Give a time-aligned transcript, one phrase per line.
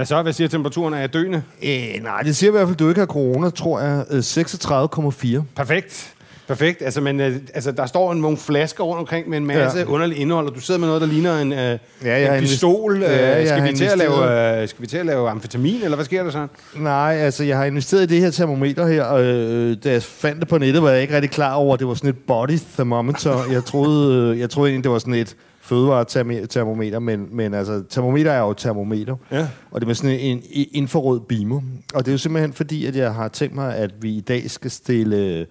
[0.00, 0.22] Hvad så?
[0.22, 0.94] Hvad siger temperaturen?
[0.94, 1.42] Er jeg døende?
[1.62, 4.04] Øh, nej, det siger i hvert fald, at du ikke har corona, tror jeg.
[4.10, 5.42] Øh, 36,4.
[5.56, 6.14] Perfekt.
[6.48, 6.82] Perfekt.
[6.82, 9.84] Altså, men, øh, altså, der står nogle flasker rundt omkring med en masse ja.
[9.84, 9.90] Ja.
[9.90, 12.94] underligt indhold, og du sidder med noget, der ligner en, øh, Ja, jeg en pistol.
[12.96, 15.30] invest- Ja, øh, jeg skal, vi til at lave, øh, skal vi til at lave
[15.30, 16.46] amfetamin, eller hvad sker der så?
[16.76, 20.40] Nej, altså, jeg har investeret i det her termometer her, og øh, da jeg fandt
[20.40, 22.58] det på nettet, var jeg ikke rigtig klar over, at det var sådan et body
[22.74, 23.44] thermometer.
[23.52, 25.36] Jeg troede, øh, jeg troede egentlig, det var sådan et
[25.70, 29.16] fødevaretermometer, men, men altså, termometer er jo et termometer.
[29.30, 29.48] Ja.
[29.70, 31.60] Og det er med sådan en en infrarød beamer.
[31.94, 34.50] Og det er jo simpelthen fordi, at jeg har tænkt mig, at vi i dag
[34.50, 35.46] skal stille,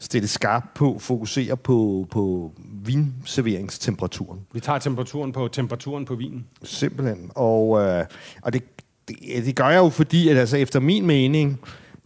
[0.00, 2.52] stille skarpt på, fokusere på, på
[2.84, 4.40] vinserveringstemperaturen.
[4.52, 6.46] Vi tager temperaturen på temperaturen på vinen.
[6.62, 7.30] Simpelthen.
[7.34, 8.04] Og, øh,
[8.42, 8.62] og det,
[9.08, 11.60] det, det gør jeg jo fordi, at altså, efter min mening,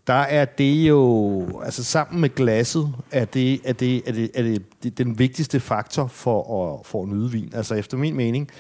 [0.06, 4.42] der er det jo, altså sammen med glasset, er det, er det, er det, er
[4.42, 7.50] det, det den vigtigste faktor for at, for at nyde vin.
[7.54, 8.50] Altså efter min mening,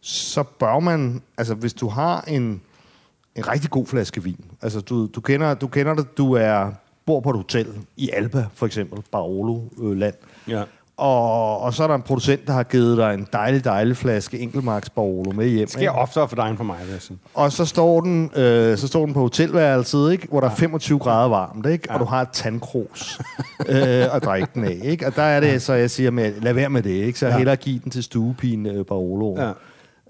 [0.00, 2.62] så bør man, altså hvis du har en,
[3.36, 6.72] en rigtig god flaske vin, altså du, du, kender, du kender det, du er,
[7.06, 10.14] bor på et hotel i Alba for eksempel, Barolo-land,
[10.48, 10.64] Ja
[11.00, 14.38] og, og så er der en producent, der har givet dig en dejlig, dejlig flaske
[14.38, 15.60] Enkelmarks Barolo med hjem.
[15.60, 15.92] Det sker ikke?
[15.92, 17.18] oftere for dig end for mig, vil jeg sige.
[17.34, 20.26] Og så står den, øh, så står den på hotelværelset, ikke?
[20.30, 21.84] hvor der er 25 grader varmt, ikke?
[21.88, 21.94] Ja.
[21.94, 23.18] og du har et tandkrus
[23.68, 24.78] øh, at drikke den af.
[24.82, 25.06] Ikke?
[25.06, 26.90] Og der er det, så jeg siger, med, lad være med det.
[26.90, 27.18] Ikke?
[27.18, 27.36] Så jeg Ja.
[27.38, 29.36] hellere give den til stuepigen øh, Barolo.
[29.40, 29.46] Ja.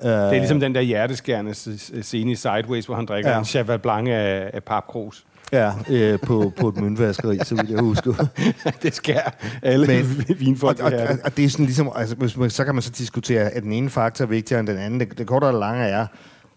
[0.02, 1.54] Det er ligesom den der hjerteskærende
[2.02, 3.34] scene i Sideways, hvor han drikker ja.
[3.34, 3.38] Ja.
[3.40, 5.24] en Cheval Blanc af, af papkrus.
[5.52, 8.26] Ja, øh, på, på et møntvaskeri, så vidt jeg husker.
[8.82, 9.30] det skærer
[9.62, 12.64] alle Men- vinfolk og, og, og, og det er sådan ligesom, altså, hvis man, så
[12.64, 15.00] kan man så diskutere, at den ene faktor er vigtigere end den anden.
[15.00, 16.06] Det, det korte og lange er,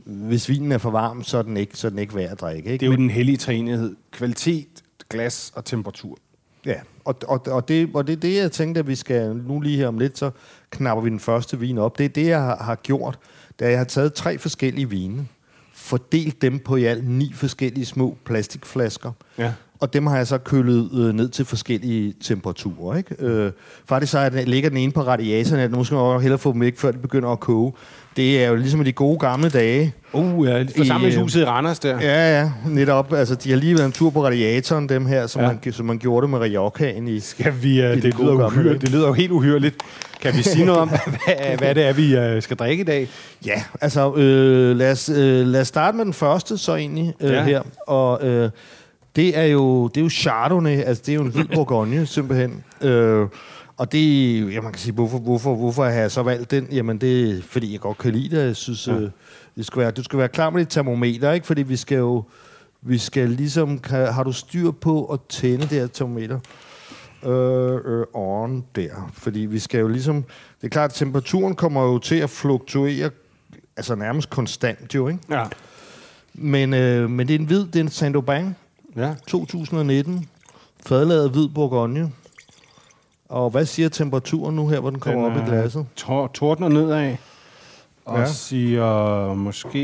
[0.05, 2.41] hvis vinen er for varm, så er den ikke, så er den ikke værd at
[2.41, 2.71] drikke.
[2.71, 2.85] Ikke?
[2.85, 3.95] Det er jo den hellige træenighed.
[4.11, 4.67] Kvalitet,
[5.09, 6.17] glas og temperatur.
[6.65, 9.59] Ja, og, og, og, det, og det er det, jeg tænkte, at vi skal nu
[9.59, 10.31] lige her om lidt, så
[10.69, 11.97] knapper vi den første vin op.
[11.97, 13.19] Det er det, jeg har, har gjort,
[13.59, 15.27] da jeg har taget tre forskellige vine,
[15.83, 19.53] fordelt dem på i alt ni forskellige små plastikflasker, Ja.
[19.79, 22.97] og dem har jeg så kølet øh, ned til forskellige temperaturer.
[22.97, 23.15] Ikke?
[23.19, 23.51] Øh,
[23.85, 26.51] faktisk så er den, ligger den ene på radiatoren, at nu skal man hellere få
[26.53, 27.73] dem væk, før det begynder at koge.
[28.17, 29.93] Det er jo ligesom de gode gamle dage.
[30.13, 31.99] Uh, ja, forsamlingshuset i Randers der.
[32.01, 33.13] Ja, ja, netop.
[33.13, 35.47] Altså, de har lige været en tur på radiatoren, dem her, som, Ja.
[35.47, 38.47] man, som man gjorde det med Riojaen i, Skal vi, uh, I det, gode lyder
[38.47, 39.75] uhyre, det lyder jo helt uhyrligt.
[40.21, 43.07] Kan vi sige noget om, hvad, hvad det er, vi uh, skal drikke i dag?
[43.45, 47.31] Ja, altså øh, lad, os, øh, lad os starte med den første så egentlig øh,
[47.31, 47.43] ja.
[47.43, 47.61] her.
[47.87, 48.49] Og øh,
[49.15, 52.63] det er jo det er jo Chardonnay, altså det er jo en hvid Bourgogne simpelthen.
[52.81, 53.27] Øh,
[53.77, 56.67] og det, ja, man kan sige, hvorfor, hvorfor, hvorfor har jeg så valgt den?
[56.71, 58.45] Jamen det er, fordi jeg godt kan lide det.
[58.45, 58.93] Jeg synes, Ja.
[58.93, 59.09] øh,
[59.55, 61.47] det skal være, du skal være klar med dit termometer, ikke?
[61.47, 62.23] Fordi vi skal jo,
[62.81, 66.39] vi skal ligesom, kan, har du styr på at tænde det her termometer?
[67.25, 69.11] øh, øh, on der.
[69.13, 70.23] Fordi vi skal jo ligesom...
[70.61, 73.09] Det er klart, at temperaturen kommer jo til at fluktuere
[73.77, 75.19] altså nærmest konstant jo, ikke?
[75.29, 75.43] Ja.
[76.33, 78.53] Men, øh, men det er en hvid, det er en Saint-Aubin
[79.01, 79.13] ja.
[79.27, 80.27] 2019.
[80.85, 82.11] Fadlaget hvid Bourgogne.
[83.33, 85.85] Og hvad siger temperaturen nu her, hvor den kommer Den op i glasset?
[85.95, 87.15] Tor- tordner nedad.
[88.05, 88.21] Og ja.
[88.21, 88.27] Ja.
[88.27, 89.79] siger måske...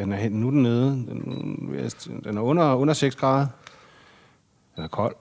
[0.00, 0.86] Den er, nu er den nede.
[0.86, 3.46] Den, den er under, under 6 grader.
[4.76, 5.14] Den er kold.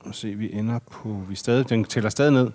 [0.00, 1.16] Og se, vi ender på...
[1.28, 2.50] Vi stadig, den tæller stadig ned.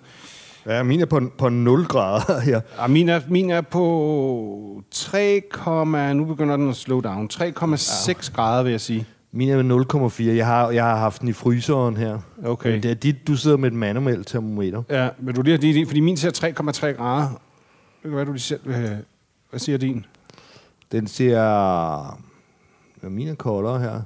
[0.66, 2.60] Ja, min er på, på 0 grader her.
[2.78, 5.42] Og min, er, min er på 3,
[6.14, 7.30] nu begynder den at slow down.
[7.32, 8.14] 3,6 ja.
[8.34, 9.06] grader, vil jeg sige.
[9.32, 10.22] Min er med 0,4.
[10.36, 12.18] Jeg har, jeg har haft den i fryseren her.
[12.44, 12.70] Okay.
[12.72, 14.82] Men det er dit, du sidder med et manuelt termometer.
[14.90, 17.28] Ja, vil du lige have dit, fordi min siger 3,3 grader.
[18.02, 18.98] Det kan være, du lige selv vil have-
[19.50, 20.04] Hvad siger din?
[20.92, 21.42] Den siger...
[23.02, 24.00] Ja, min er koldere her.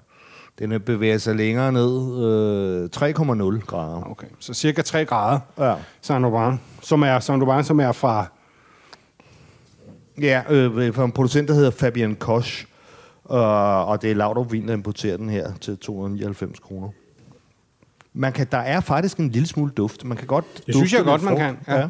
[0.59, 2.25] Den er bevæger sig længere ned.
[2.25, 4.11] Øh, 3,0 grader.
[4.11, 5.41] Okay, så cirka 3 grader.
[5.59, 5.75] Ja.
[6.03, 8.27] Saint-Aubin, som er, Saint-Aubin, som er fra...
[10.21, 12.67] Ja, øh, fra en producent, der hedder Fabian Koch.
[13.31, 13.37] Uh,
[13.89, 16.89] og det er Laudrup Vin, der importerer den her til 299 kroner.
[18.13, 20.05] man kan, der er faktisk en lille smule duft.
[20.05, 21.41] Man kan godt Det synes jeg godt, man frugt.
[21.67, 21.89] kan, ja.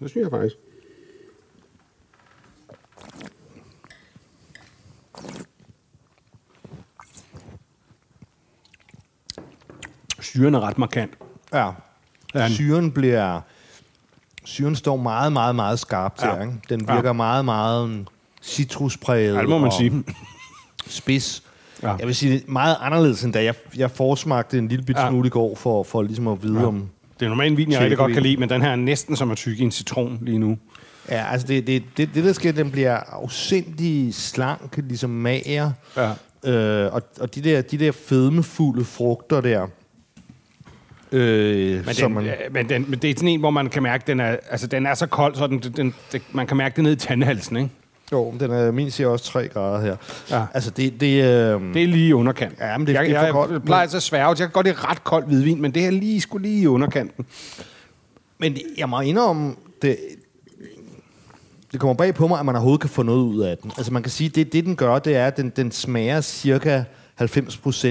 [0.00, 0.56] Det synes jeg faktisk.
[10.20, 11.12] Syren er ret markant.
[11.52, 11.70] Ja.
[12.34, 12.48] Ja.
[12.48, 13.40] Syren bliver...
[14.44, 16.34] Syren står meget, meget, meget skarpt Ja.
[16.34, 16.40] her.
[16.42, 16.54] Ikke?
[16.68, 16.94] Den Ja.
[16.94, 18.06] virker meget, meget mm,
[18.42, 19.34] citruspræget.
[19.34, 20.04] Ja, det må man og sige.
[20.86, 21.42] Spids.
[21.82, 21.94] Ja.
[21.98, 25.08] Jeg vil sige, meget anderledes end da jeg, jeg forsmagte en lille bit Ja.
[25.08, 26.66] smule i går, for, for ligesom at vide ja.
[26.66, 26.88] om...
[27.20, 29.16] Det er normalt en vin, jeg rigtig godt kan lide, men den her er næsten
[29.16, 30.58] som at tygge en citron lige nu.
[31.10, 35.70] Ja, altså det, det, det, det der sker, den bliver afsindig slank, ligesom mager.
[35.96, 36.10] Ja.
[36.50, 39.66] Øh, og og de, der, de der fedmefulde frugter der,
[41.12, 42.24] øh, Men, den, man...
[42.24, 42.34] man...
[42.50, 44.86] men, den, men det er sådan en, hvor man kan mærke, den er, altså, den
[44.86, 47.56] er så kold, så den, den, den, man kan mærke det ned i tandhalsen.
[47.56, 47.70] Ikke?
[48.12, 49.96] Jo, den er, min siger også 3 grader her.
[50.30, 50.44] Ja.
[50.54, 51.00] Altså det...
[51.00, 52.58] det, øh, Det er lige i underkanten.
[52.60, 53.52] Ja, men det- jeg, det er for jeg, koldt.
[53.52, 55.90] Jeg plejer altså at sværge, jeg kan godt lide ret kold hvidvin, men det her
[55.90, 57.24] lige skulle lige i underkanten.
[58.38, 59.96] Men jeg må indrømme, det,
[61.72, 63.70] det kommer bag på mig, at man overhovedet kan få noget ud af den.
[63.78, 66.82] Altså man kan sige, det det den gør, det er, at den, den smager cirka
[67.22, 67.86] 90%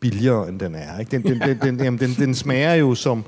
[0.00, 0.98] billigere, end den er.
[0.98, 1.10] Ikke?
[1.10, 3.24] Den, den, den, den, jamen, den, den smager jo som,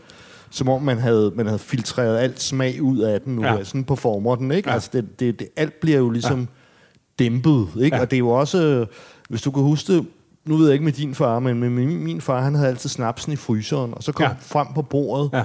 [0.57, 3.45] som om man havde, man havde filtreret alt smag ud af den nu.
[3.45, 3.65] Ja.
[3.65, 4.69] Sådan performer den, ikke?
[4.69, 4.75] Ja.
[4.75, 7.25] Altså det, det, det, alt bliver jo ligesom ja.
[7.25, 7.97] dæmpet, ikke?
[7.97, 8.03] Ja.
[8.03, 8.87] Og det er jo også,
[9.29, 10.07] hvis du kan huske det,
[10.45, 12.91] nu ved jeg ikke med din far, men med min, min far, han havde altid
[12.91, 14.35] snapsen i fryseren, og så kom ja.
[14.41, 15.45] frem på bordet, Ja.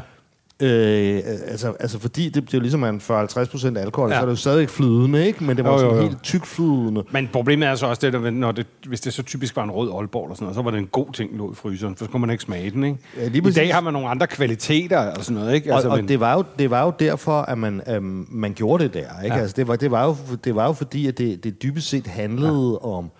[0.61, 4.15] Øh, altså, altså fordi det, det er jo ligesom en 40-50% alkohol, Ja.
[4.15, 5.43] så er det jo stadigvæk flydende, ikke?
[5.43, 6.09] Men det var Jo, jo, jo, sådan jo.
[6.09, 7.03] helt tykflydende.
[7.11, 9.71] Men problemet er så også det, der, når det, hvis det så typisk var en
[9.71, 12.05] rød Aalborg eller sådan noget, så var det en god ting, lå i fryseren, for
[12.05, 12.97] så kunne man ikke smage den, ikke?
[13.17, 13.55] Ja, lige I præcis.
[13.55, 15.69] dag har man nogle andre kvaliteter og sådan noget, ikke?
[15.71, 18.53] Og, altså, og men, det, var jo, det var jo derfor, at man, øhm, man
[18.53, 19.35] gjorde det der, ikke?
[19.35, 19.41] Ja.
[19.41, 22.07] Altså, det, var, det, var jo, det var jo fordi, at det, det dybest set
[22.07, 22.87] handlede ja.
[22.89, 23.11] om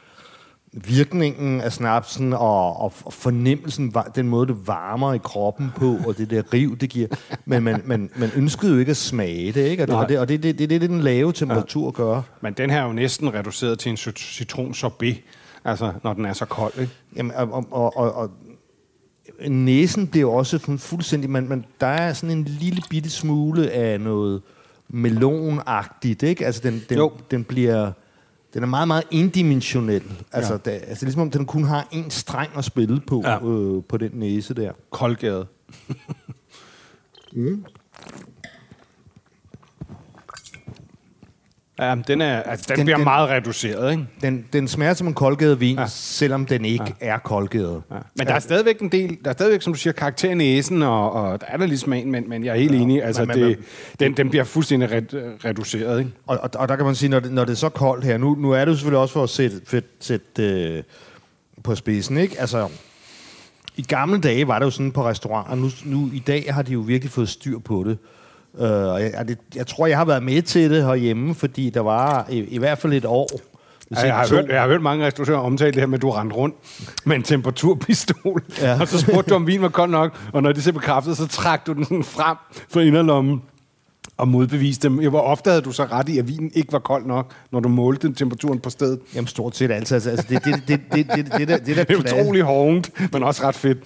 [0.74, 6.30] virkningen af snapsen og, og fornemmelsen, den måde, det varmer i kroppen på, og det
[6.30, 7.08] der riv, det giver.
[7.46, 9.84] Men man, man, man ønskede jo ikke at smage det, ikke?
[9.84, 12.04] Og det, og det, og det, det, det, det er det, den lave temperatur ja.
[12.04, 12.22] gør.
[12.42, 15.18] men den her er jo næsten reduceret til en cit- citronsorbet,
[15.66, 16.94] altså når den er så kold, ikke?
[17.16, 18.30] Jamen, og, og, og, og, og
[19.50, 21.30] næsen bliver jo også sådan fuldstændig...
[21.30, 24.42] Man, man, der er sådan en lille bitte smule af noget
[24.90, 26.46] melonagtigt, ikke?
[26.46, 27.12] Altså, den, den, Jo.
[27.32, 27.92] den bliver...
[28.54, 30.04] Den er meget, meget indimensionel.
[30.32, 30.58] Altså, Ja.
[30.72, 33.46] det, altså ligesom om den kun har en streng at spille på, Ja.
[33.48, 34.72] øh, på den næse der.
[34.90, 35.48] Koldgade.
[41.82, 44.04] Ja, men den, er, altså, den, den bliver den- meget reduceret, ikke?
[44.22, 45.86] Den, den smager som en koldgade vin, Ja.
[45.90, 47.08] selvom den ikke ja.
[47.08, 47.82] er koldgade.
[47.92, 47.96] Ja.
[48.16, 50.84] Men der er stadigvæk en del, der er stadigvæk, som du siger, karakter i næsen,
[50.84, 52.78] og, og der er der lige smagen, men, men jeg er helt ja.
[52.80, 53.60] enig, altså Men- men- det,
[54.00, 55.04] den, den bliver fuldstændig red,
[55.46, 56.12] reduceret, ikke?
[56.28, 58.18] Og, og, og der kan man sige, når det, når det er så koldt her,
[58.18, 60.84] nu, nu er det jo selvfølgelig også for at sætte, sætte, sætte øh,
[61.64, 62.36] på spidsen, ikke?
[62.40, 62.68] Altså,
[63.76, 66.74] i gamle dage var det jo sådan på restauranter, nu, nu i dag har de
[66.74, 67.98] jo virkelig fået styr på det.
[68.54, 71.80] Uh, og jeg, det, jeg tror, jeg har været med til det herhjemme, fordi der
[71.80, 73.28] var i, i hvert fald et år,
[73.96, 76.10] Ja, jeg, har hørt, jeg har hørt mange restauratører omtale det her med, at du
[76.10, 76.56] rendte rundt
[77.06, 78.78] med en temperaturpistol, ja.
[78.82, 81.28] Og så spurgte du, om vin var kold nok, og når det så bekræftede, så
[81.28, 82.38] trak du den frem
[82.70, 83.42] fra inderlommen
[84.22, 85.10] og modbeviste dem.
[85.10, 87.70] Hvor ofte havde du så ret i, at vinen ikke var kold nok, når du
[87.70, 89.00] målte temperaturen på stedet?
[89.16, 89.96] Jamen stort set altid.
[89.96, 92.42] Altså, altså det, det, det, det, det, det, det, der, det der Det er utrolig
[92.42, 93.78] hovent, men også ret fedt.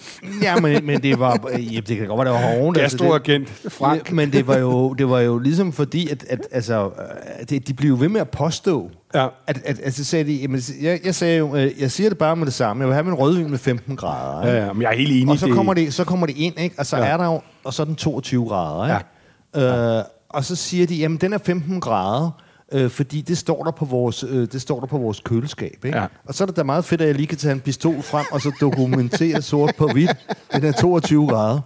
[0.42, 1.48] Ja, men, men det var...
[1.52, 2.78] Ja, det kan godt være, det var hårdt.
[2.78, 4.08] Gastroagent Frank.
[4.08, 7.68] Ja, men det var, jo, det var jo ligesom fordi, at, at altså, øh, det,
[7.68, 9.26] de blev ved med at påstå, Ja.
[9.46, 12.18] at, at, at så sagde de, jamen, jeg, jeg sagde jo, øh, jeg siger det
[12.18, 14.46] bare med det samme, jeg vil have min rødvin med 15 grader.
[14.46, 14.58] Ikke?
[14.58, 15.28] Ja, ja, men jeg er helt enig.
[15.28, 16.74] Og så kommer, det, så kommer det ind, ikke?
[16.78, 17.04] og så ja.
[17.04, 18.84] er der jo, og så er den 22 grader.
[18.84, 19.06] Ikke?
[19.54, 19.98] Ja.
[19.98, 22.30] Øh, og så siger de, jamen den er 15 grader,
[22.72, 25.84] øh, fordi det står der på vores, øh, det står der på vores køleskab.
[25.84, 25.98] Ikke?
[25.98, 26.06] Ja.
[26.24, 28.26] Og så er det da meget fedt, at jeg lige kan tage en pistol frem,
[28.32, 30.16] og så dokumentere sort på hvidt,
[30.52, 31.60] den er 22 grader.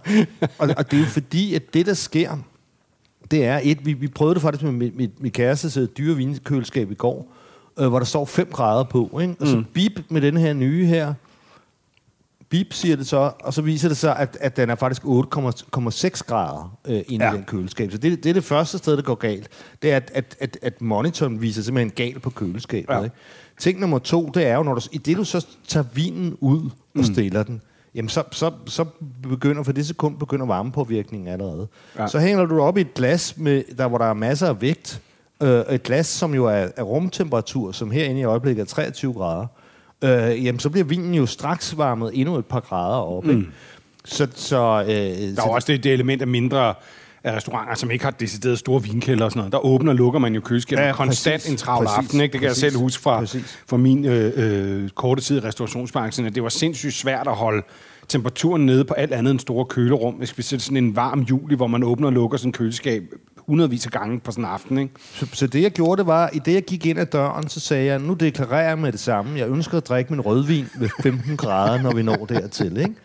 [0.57, 2.31] Og, og det er jo fordi, at det der sker,
[3.31, 6.15] det er et, vi, vi prøvede det faktisk med mit, mit, mit kærestes øh, dyre
[6.15, 7.33] vinkøleskab i går,
[7.79, 9.35] øh, hvor der står 5 grader på, ikke?
[9.39, 9.65] og så Mm.
[9.73, 11.13] bip med den her nye her,
[12.51, 16.21] bip siger det så, og så viser det sig, at, at den er faktisk 8,6
[16.27, 17.33] grader øh, inde Ja.
[17.33, 17.91] i den køleskab.
[17.91, 19.49] Så det, det er det første sted, det går galt.
[19.81, 22.93] Det er, at, at, at, at monitoren viser simpelthen galt på køleskabet.
[22.93, 23.03] Ja.
[23.03, 23.15] Ikke?
[23.59, 26.65] Ting nummer to, det er jo, når du, i det du så tager vinen ud
[26.65, 27.03] og Mm.
[27.03, 27.61] stiller den,
[27.95, 28.85] jamen så, så, så
[29.29, 31.67] begynder, for det sekund begynder varmepåvirkningen allerede.
[31.97, 32.07] Ja.
[32.07, 35.01] Så hænger du op i et glas, med, der, hvor der er masser af vægt,
[35.43, 39.47] øh, et glas, som jo er, er rumtemperatur, som herinde i øjeblikket er 23 grader,
[40.03, 43.23] øh, jamen så bliver vinen jo straks varmet endnu et par grader op.
[43.25, 43.29] Mm.
[43.29, 43.43] Ikke?
[44.05, 46.73] Så, så, øh, Der er jo også det, det element af mindre...
[47.23, 49.51] af restauranter, som ikke har decideret store vinkælder og sådan noget.
[49.51, 51.51] Der åbner og lukker man jo køleskabet Ja, konstant præcis.
[51.51, 51.97] en travl Præcis.
[51.97, 52.21] aften.
[52.21, 52.33] Ikke?
[52.33, 52.63] Det kan Præcis.
[52.63, 53.59] jeg selv huske fra, Præcis.
[53.67, 54.31] fra min øh,
[54.83, 57.63] øh, korte tid i restaurationsbranchen, at det var sindssygt svært at holde
[58.07, 60.13] temperaturen nede på alt andet end store kølerum.
[60.13, 63.03] Hvis vi sætter sådan en varm juli, hvor man åbner og lukker sådan en køleskab
[63.51, 64.77] hundredvis af gange på sådan en aften.
[64.77, 64.93] Ikke?
[65.13, 67.59] Så, så det, jeg gjorde, det var, i det, jeg gik ind ad døren, så
[67.59, 69.39] sagde jeg, nu deklarerer jeg med det samme.
[69.39, 72.95] Jeg ønsker at drikke min rødvin ved 15 grader, når vi når dertil, ikke?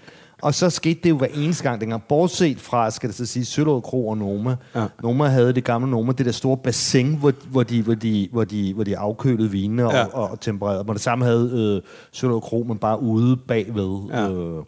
[0.42, 2.02] Og så skete det jo hver eneste gang dengang.
[2.08, 4.56] Bortset fra, skal det så sige, Søllerød Kro og Noma.
[4.74, 4.86] Ja.
[5.02, 8.44] Noma havde det gamle Noma, det der store bassin, hvor, hvor, de, hvor, de, hvor,
[8.44, 10.04] de, hvor de afkølede vinene og, Ja.
[10.04, 10.80] og, og tempererede.
[10.82, 11.50] Og det samme havde
[11.84, 14.00] øh, Søllerød Kro, men bare ude bagved.
[14.10, 14.30] Ja.
[14.30, 14.64] Øh,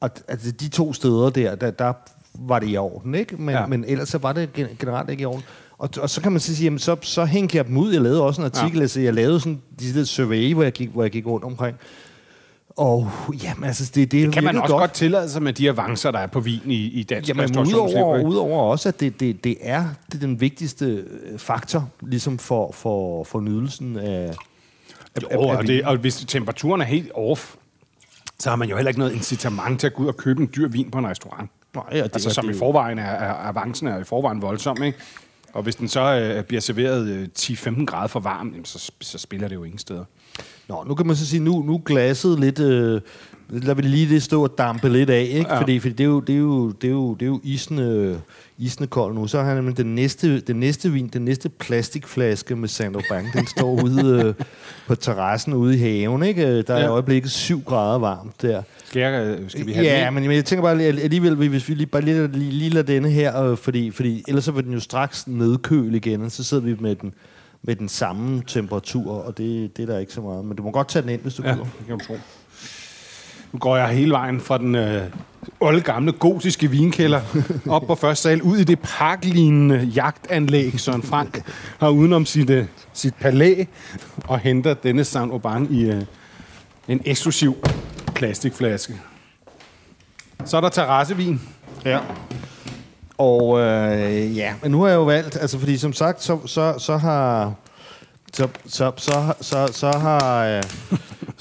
[0.00, 1.92] og altså, de to steder der, der, der
[2.34, 3.36] var det i orden, ikke?
[3.36, 3.66] Men, Ja.
[3.66, 5.42] men ellers så var det gen- generelt ikke i orden.
[5.78, 7.92] Og, og så kan man så sige, jamen, så, så hængte jeg dem ud.
[7.92, 8.82] Jeg lavede også en artikel, Ja.
[8.82, 11.76] altså, jeg lavede sådan de der survey, hvor jeg gik, hvor jeg gik rundt omkring.
[12.76, 13.08] Og
[13.44, 14.80] jamen, altså, det, det, Kan man også godt.
[14.80, 18.22] godt tillade sig med de avancer, der er på vin i, i dansk Jamen, udover,
[18.22, 22.72] udover også, at det, det, det, er, det er den vigtigste øh, faktor, ligesom for,
[22.72, 24.34] for, for nydelsen af...
[25.16, 27.54] af- Jo, af og, det, og hvis temperaturen er helt off,
[28.38, 30.50] så har man jo heller ikke noget incitament til at gå ud og købe en
[30.56, 31.50] dyr vin på en restaurant.
[31.74, 34.82] Nej, og det, Altså, som det, i forvejen er, er avancen er i forvejen voldsom,
[34.82, 34.98] ikke?
[35.52, 39.18] Og hvis den så øh, bliver serveret øh, 10-15 grader for varm, jamen, så, så
[39.18, 40.04] spiller det jo ingen steder.
[40.68, 42.58] Nå, nu kan man så sige, nu, nu glasset lidt...
[42.60, 43.00] Øh,
[43.52, 45.50] lader vi lige det stå og dampe lidt af, ikke?
[45.52, 45.60] Ja.
[45.60, 48.20] Fordi, fordi det, er jo, det, er jo, det, er jo, det er jo isende,
[48.58, 49.26] isende kold nu.
[49.26, 53.32] Så har han nemlig den næste, den næste vin, den næste plastikflaske med Saint Bank,
[53.32, 54.34] den står ude øh,
[54.86, 56.46] på terrassen ude i haven, ikke?
[56.48, 56.84] Øh, Der er Ja.
[56.84, 58.62] i øjeblikket 7 grader varmt der.
[58.84, 61.34] Skal, jeg, øh, skal vi have Ja, den men, men jeg tænker bare lige- alligevel,
[61.34, 64.52] hvis vi lige, bare lige, lige, lige lader denne her, øh, fordi, fordi ellers så
[64.52, 67.14] vil den jo straks nedkøle igen, og så sidder vi med den,
[67.62, 70.44] med den samme temperatur, og det, det er der ikke så meget.
[70.44, 71.54] Men du må godt tage den ind, hvis du Ja, ja.
[71.56, 72.14] det kan du tro.
[73.52, 75.02] Nu går jeg hele vejen fra den øh,
[75.60, 77.20] olde gamle gotiske vinkælder
[77.74, 81.42] op på første sal, ud i det parklignende jagtanlæg, Søren Frank
[81.78, 83.64] har udenom sit, øh, sit palæ,
[84.24, 86.02] og henter denne Saint Aubin i øh,
[86.88, 87.56] en eksklusiv
[88.14, 89.00] plastikflaske.
[90.44, 91.40] Så er der terrassevin.
[91.84, 91.98] Ja.
[93.18, 96.74] Og øh, ja, men nu har jeg jo valgt, altså fordi som sagt, så, så,
[96.78, 97.52] så har...
[98.32, 100.62] Så, så, så, så, så har øh,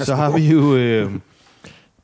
[0.05, 1.11] så har vi jo øh,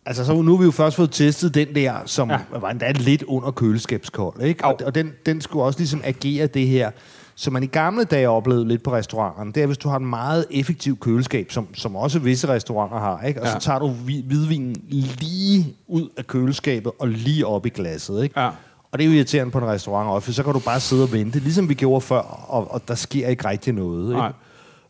[0.05, 2.39] altså så nu har vi jo først fået testet den der som Ja.
[2.59, 4.65] var endda lidt under køleskabskold, ikke?
[4.65, 6.91] Og, og den, den skulle også ligesom agere det her
[7.37, 10.05] som man i gamle dage oplevede lidt på restauranterne, det er, hvis du har en
[10.05, 13.41] meget effektiv køleskab, som, som også visse restauranter har, ikke?
[13.41, 13.53] og Ja.
[13.53, 14.75] så tager du hvi- hvidvinen
[15.19, 18.23] lige ud af køleskabet og lige op i glasset.
[18.23, 18.39] Ikke?
[18.41, 18.47] Ja.
[18.91, 21.03] Og det er jo irriterende på en restaurant også, for så kan du bare sidde
[21.03, 24.09] og vente, ligesom vi gjorde før, og, og der sker ikke rigtig noget.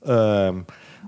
[0.06, 0.14] Ikke?
[0.20, 0.64] Øhm,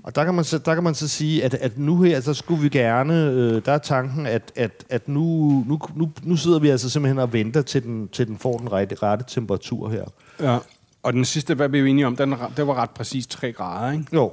[0.08, 2.34] og der kan, man så, der kan man så sige, at, at nu her, så
[2.34, 6.58] skulle vi gerne, øh, der er tanken, at, at, at nu, nu, nu, nu sidder
[6.58, 10.04] vi altså simpelthen og venter, til den, til den får den rette, rette temperatur her.
[10.40, 10.58] Ja.
[11.02, 12.16] Og den sidste, hvad blev vi enige om?
[12.16, 14.04] Den, det var ret præcis 3 grader, ikke?
[14.12, 14.32] Jo.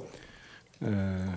[0.82, 0.90] Øh,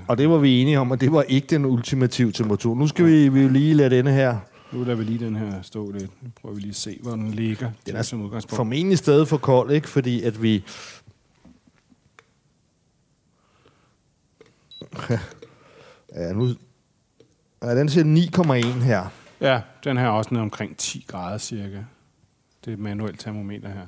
[0.07, 2.75] Og det var vi enige om, og det var ikke den ultimative temperatur.
[2.75, 4.37] Nu skal vi, vi lige lade denne her
[4.71, 6.23] nu lader vi lige den her stå lidt.
[6.23, 7.71] Nu prøver vi lige at se, hvor den ligger.
[7.85, 8.55] Den er som udgangspunkt.
[8.55, 9.89] formentlig stadig for kold, ikke?
[9.89, 10.63] Fordi at vi...
[16.15, 16.47] ja, nu...
[17.63, 18.03] Ja, den siger
[18.73, 19.05] 9,1 her.
[19.41, 21.77] Ja, den her er også nede omkring 10 grader cirka.
[22.65, 23.85] Det er et manuelt termometer her.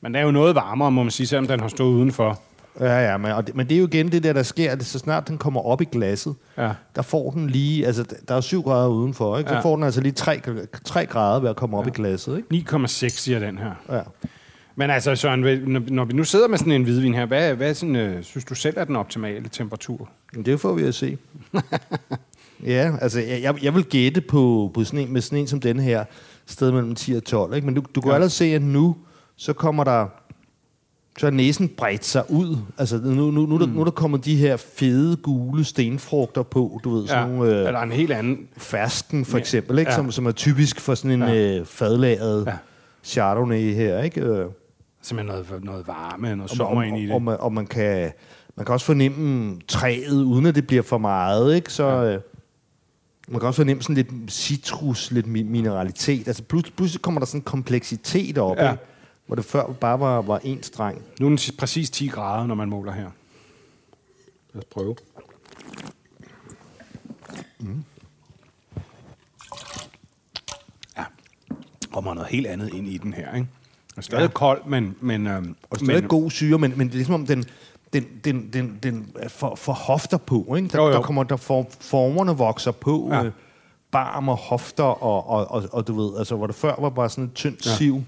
[0.00, 2.40] Men den er jo noget varmere, må man sige, selvom den har stået udenfor.
[2.80, 4.84] Ja, ja, men, og det, men det er jo igen det der, der sker, at
[4.84, 6.72] så snart den kommer op i glasset, Ja.
[6.96, 9.48] der får den lige, altså der er 7 grader udenfor, ikke?
[9.50, 9.60] Så Ja.
[9.60, 10.40] får den altså lige 3,
[10.84, 12.48] 3 grader ved at komme op i glasset, ikke?
[12.70, 13.72] 9,6 siger den her.
[13.88, 14.02] Ja.
[14.76, 15.40] Men altså, Søren,
[15.88, 18.54] når, vi nu sidder med sådan en hvidvin her, hvad, hvad sådan, øh, synes du
[18.54, 20.08] selv er den optimale temperatur?
[20.44, 21.18] Det får vi at se.
[22.66, 25.78] ja, altså jeg, jeg- vil gætte på, på sådan en, med sådan en som den
[25.78, 26.04] her,
[26.46, 27.54] sted mellem 10 og 12.
[27.54, 27.66] Ikke?
[27.66, 28.14] Men du, du kan Ja.
[28.14, 28.96] allerede se, at nu,
[29.36, 30.06] så kommer der,
[31.18, 32.56] så er næsen bredt sig ud.
[32.78, 33.58] Altså nu, nu, nu, mm.
[33.58, 37.36] der, nu er der kommet de her fede, gule stenfrugter på, du ved, sådan Ja.
[37.36, 38.38] nogle Øh, øh, Eller en helt anden.
[38.56, 39.40] fersken for Ja.
[39.40, 39.90] eksempel, ikke?
[39.90, 39.96] Ja.
[39.96, 41.58] Som, som er typisk for sådan en Ja.
[41.58, 42.50] øh, fadlaget Ja.
[42.50, 42.56] ja.
[43.04, 44.44] chardonnay her, ikke?
[45.02, 47.12] Øh, Simpelthen noget, noget varme, noget og, sommer ind i det.
[47.14, 48.12] og, man, og man kan
[48.56, 51.72] man kan også fornemme træet, uden at det bliver for meget, ikke?
[51.72, 52.18] Så ja.
[53.28, 56.26] man kan også fornemme sådan lidt citrus, lidt mi- mineralitet.
[56.28, 58.64] Altså pludselig, pludselig kommer der sådan en kompleksitet op, Ja.
[58.66, 58.76] ja.
[59.26, 61.02] hvor det før bare var, var en streng.
[61.20, 63.10] Nu er den præcis 10 grader, når man måler her.
[64.54, 64.96] Lad os prøve.
[70.98, 71.04] Ja,
[71.92, 73.48] kommer noget helt andet ind i den her, ikke?
[73.96, 74.28] Er stadig ja.
[74.28, 74.96] kold, men...
[75.00, 77.44] men, øhm, Og stadig men god syre, men, men det er ligesom om den,
[77.92, 80.68] den, den, den, den for, for hofter på, ikke?
[80.68, 80.92] Der, Jo, jo.
[80.92, 83.24] der kommer der for, formerne vokser på, Ja.
[83.24, 83.32] øh,
[83.90, 87.10] barm og hofter, og, og, og, og, du ved, altså hvor det før var bare
[87.10, 87.76] sådan et tyndt Ja.
[87.76, 88.02] siv,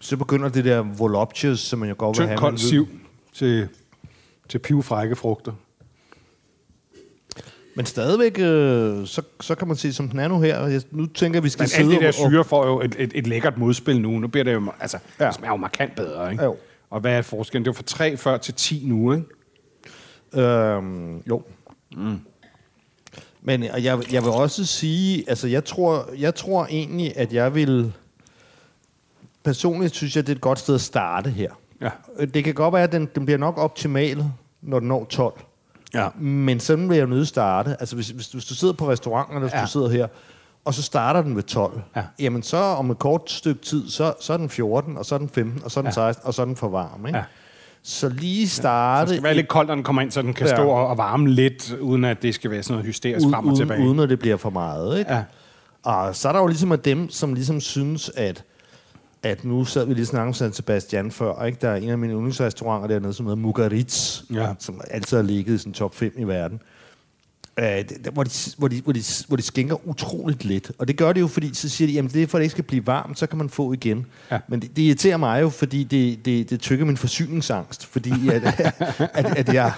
[0.00, 2.38] så begynder det der voluptuous, som man jo godt vil Tynd have.
[2.38, 2.88] kold man ved- siv
[3.32, 3.68] til,
[4.48, 5.52] til pivfrække frugter.
[7.76, 10.66] Men stadigvæk, øh, så, så kan man sige, som den er nu her.
[10.66, 12.96] Jeg, nu tænker jeg, vi skal Men sidde alt det der syre får jo et,
[12.98, 14.10] et, et lækkert modspil nu.
[14.10, 15.26] Nu bliver det jo, altså, Ja.
[15.26, 16.44] det smager jo markant bedre, ikke?
[16.44, 16.56] Jo.
[16.90, 17.64] Og hvad er forskellen?
[17.64, 20.42] Det er jo fra 3 før til 10 nu, ikke?
[20.42, 21.42] Øhm, jo.
[21.96, 22.18] Mm.
[23.42, 27.54] Men og jeg, jeg vil også sige, altså jeg tror, jeg tror egentlig, at jeg
[27.54, 27.92] vil...
[29.44, 31.50] Personligt synes jeg, det er et godt sted at starte her.
[31.80, 31.90] Ja.
[32.26, 34.24] Det kan godt være, at den, den bliver nok optimal,
[34.62, 35.40] når den når 12.
[35.94, 36.08] Ja.
[36.18, 37.76] Men sådan vil jeg nødt starte.
[37.80, 39.58] Altså hvis, hvis, hvis du sidder på restauranten, eller hvis ja.
[39.58, 39.64] Ja.
[39.64, 40.06] du sidder her,
[40.64, 42.02] og så starter den ved 12, Ja.
[42.18, 45.18] jamen så om et kort stykke tid, så, så er den 14, og så er
[45.18, 45.92] den 15, og så er den Ja.
[45.92, 47.06] 16, og så er den for varm.
[47.06, 47.18] Ikke?
[47.18, 47.24] Ja.
[47.82, 49.08] Så lige Så starte...
[49.08, 50.54] det skal være lidt koldt, når den kommer ind, så den kan Ja.
[50.56, 53.56] stå og varme lidt, uden at det skal være sådan noget hysterisk frem og uden,
[53.56, 53.80] tilbage.
[53.88, 54.98] uden at det bliver for meget.
[54.98, 55.12] Ikke?
[55.12, 55.22] Ja.
[55.82, 58.44] Og så er der jo ligesom af dem, som ligesom synes, at,
[59.24, 61.58] at nu sad vi lige snakke om San Sebastian før, ikke?
[61.60, 64.54] der er en af mine yndlingsrestauranter dernede, som hedder Mugaritz, Ja.
[64.58, 66.60] som altid har ligget i sådan top 5 i verden.
[67.60, 67.64] Uh,
[68.12, 70.70] hvor, de, hvor, de, hvor, de, hvor de skænker utroligt lidt.
[70.78, 72.44] Og det gør det jo, fordi så siger de, jamen det er for, at det
[72.44, 74.06] ikke skal blive varmt, så kan man få igen.
[74.30, 74.38] Ja.
[74.48, 77.86] Men det, det irriterer mig jo, fordi det, det, det tykker min forsyningsangst.
[77.86, 78.42] Fordi at,
[79.14, 79.72] at, at, jeg,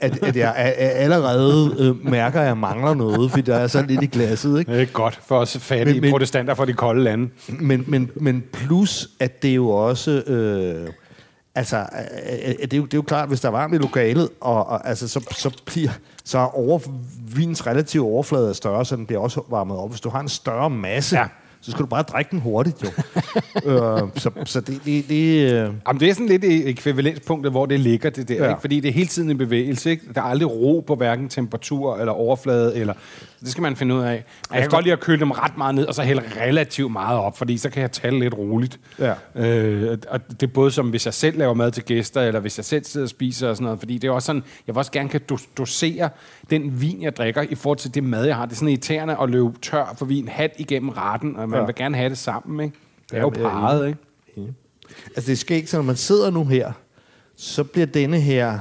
[0.00, 3.66] at, at jeg a- a- allerede øh, mærker, at jeg mangler noget, fordi der er
[3.66, 4.58] så lidt i glasset.
[4.58, 4.72] Ikke?
[4.72, 7.28] Det er godt for os fattige Men- men- protestanter fra de kolde lande.
[7.48, 10.10] Men, men, men plus, at det jo også...
[10.10, 10.88] Øh,
[11.56, 11.84] altså, øh,
[12.32, 14.28] øh, øh, det, er jo, det er jo klart, hvis der er varmt i lokalet,
[14.40, 15.90] og, og altså, så, så bliver
[16.24, 16.80] så er over,
[17.36, 19.90] vinens relative overflade er større, så den bliver også varmet op.
[19.90, 21.26] Hvis du har en større masse, ja.
[21.66, 22.88] Så skal du bare drikke den hurtigt, jo.
[23.70, 24.80] øh, så, så det...
[24.84, 28.34] det, det øh, Jamen, det er sådan lidt i ekvivalenspunktet, hvor det ligger, det der.
[28.34, 28.48] Ja.
[28.48, 28.60] Ikke?
[28.60, 29.90] Fordi det er hele tiden en bevægelse.
[29.90, 30.02] Ikke?
[30.14, 32.76] Der er aldrig ro på hverken temperatur eller overflade.
[32.76, 32.94] Eller...
[33.40, 34.24] Det skal man finde ud af.
[34.50, 36.92] Men jeg kan godt lide at køle dem ret meget ned, og så hælde relativt
[36.92, 38.80] meget op, fordi så kan jeg tale lidt roligt.
[38.98, 39.14] Ja.
[39.34, 42.58] Øh, og det er både som, hvis jeg selv laver mad til gæster, eller hvis
[42.58, 43.78] jeg selv sidder og spiser og sådan noget.
[43.78, 46.08] Fordi det er også sådan, jeg vil også gerne kan dos- dosere
[46.50, 48.46] den vin, jeg drikker, i forhold til det mad, jeg har.
[48.46, 51.64] Det er sådan irriterende at løbe tør for vin, hat igennem retten, og man Ja.
[51.66, 52.64] vil gerne have det sammen.
[52.64, 52.76] Ikke?
[53.10, 53.98] Det er jo parret, ikke?
[55.16, 56.72] Altså det skal ikke, så når man sidder nu her,
[57.36, 58.58] så bliver denne her,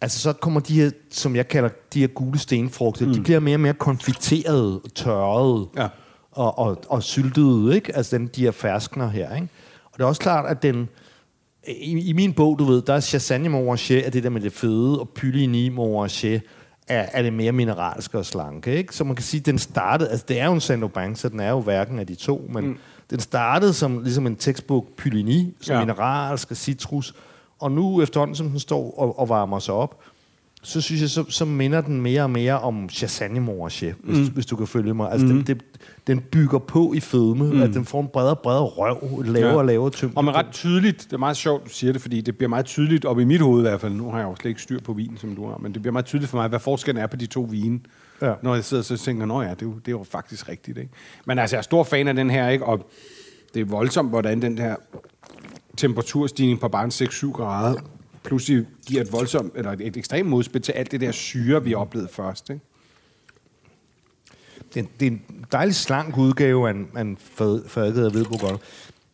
[0.00, 3.12] altså så kommer de her, som jeg kalder de her gule stenfrugter, mm.
[3.14, 5.88] de bliver mere og mere konfiterede, tørrede Ja.
[6.32, 7.96] og, og, og syltede, ikke?
[7.96, 9.48] Altså den, de her ferskner her, ikke?
[9.84, 10.88] Og det er også klart, at den,
[11.68, 14.52] i, i min bog, du ved, der er Chassagne Montrachet, er det der med det
[14.52, 16.42] fede, og Puligny Montrachet
[16.88, 18.96] er, er det mere mineralske og slanke, ikke?
[18.96, 21.40] Så man kan sige, at den startede, altså det er jo en Saint-Aubin, så den
[21.40, 22.78] er jo hverken af de to, men mm.
[23.10, 25.74] den startede som ligesom en tekstbog Puligny, som.
[25.74, 25.80] Ja.
[25.80, 27.14] mineralsk og citrus,
[27.60, 30.00] og nu efterhånden, som den står og, og varmer sig op,
[30.64, 34.34] så synes jeg, så, så minder den mere og mere om Chassagne Montrachet, hvis, mm.
[34.34, 35.12] hvis du kan følge mig.
[35.12, 35.32] Altså, mm.
[35.32, 35.64] den, det,
[36.06, 37.62] den bygger på i fedme, mm.
[37.62, 39.56] at den får en bredere og bredere røv, lavere Ja.
[39.56, 40.16] og lavere tyngde.
[40.16, 42.66] Og men ret tydeligt, det er meget sjovt, du siger det, fordi det bliver meget
[42.66, 44.80] tydeligt, op i mit hoved i hvert fald, nu har jeg jo slet ikke styr
[44.80, 47.06] på vinen, som du har, men det bliver meget tydeligt for mig, hvad forskellen er
[47.06, 47.80] på de to vine.
[48.22, 48.32] Ja.
[48.42, 50.78] Når jeg sidder så tænker, nå ja, det er, jo, det er jo faktisk rigtigt.
[50.78, 50.90] Ikke?
[51.26, 52.66] Men altså, jeg er stor fan af den her, ikke?
[52.66, 52.90] og
[53.54, 54.76] det er voldsomt, hvordan den her
[55.76, 57.80] temperaturstigning på bare en 6-7 grader
[58.24, 62.08] pludselig giver et voldsomt, eller et, ekstremt modspil til alt det der syre, vi oplevede
[62.12, 62.50] først.
[62.50, 62.62] Ikke?
[64.74, 68.10] Det, er- det er en dejlig slank udgave af en, af en fad- fadket af
[68.10, 68.58] hvidbourgogne.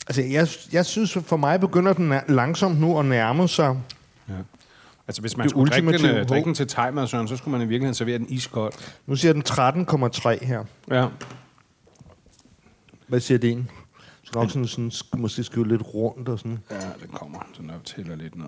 [0.08, 3.80] Altså, jeg, jeg synes, for mig begynder den langsomt nu at nærme sig.
[4.28, 4.34] Ja.
[5.08, 7.52] Altså, hvis man Det skulle drikke den, øh, drikke den til thai Søren, så skulle
[7.58, 8.72] man i virkeligheden servere den iskold.
[9.06, 10.64] Nu siger den 13,3 her.
[10.90, 11.06] Ja.
[13.06, 13.70] Hvad siger det en?
[14.22, 16.58] Så nok sådan, sådan sk- måske skrive lidt rundt og sådan.
[16.70, 18.46] Ja, den kommer, så når jeg tæller lidt ned.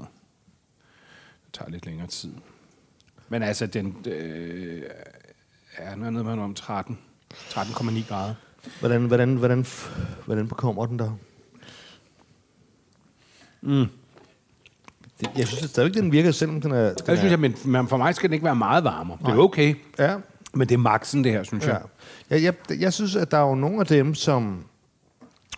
[1.53, 2.33] Tager lidt længere tid.
[3.29, 4.83] Men altså, den øh,
[5.77, 6.99] er nede med om 13.
[7.35, 8.35] 13,9 grader.
[8.81, 9.67] Hvordan, hvordan, hvordan,
[10.25, 11.19] hvordan kommer den der?
[13.61, 13.87] Mm.
[15.21, 16.87] Det, jeg synes at stadigvæk, den virker, selvom den er...
[16.87, 19.19] Den Der synes er, jeg, men, men for mig skal den ikke være meget varmere.
[19.21, 20.17] Det er okay, Ja,
[20.55, 21.71] men det er maksen det her, synes ja.
[21.71, 21.83] jeg.
[22.31, 24.65] Jeg, jeg, jeg synes, at der er jo nogle af dem, som...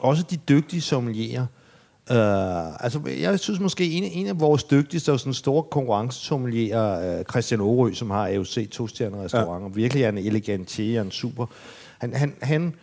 [0.00, 1.46] Også de dygtige sommelierer.
[2.10, 7.24] Uh, altså, jeg synes måske, en, en af vores dygtigste og sådan store konkurrencesommelier, uh,
[7.30, 9.74] Christian Aarø, som har AOC to stjerner restauranter, ja.
[9.74, 11.46] virkelig er en elegantier, en super.
[11.98, 12.74] Han, han, han,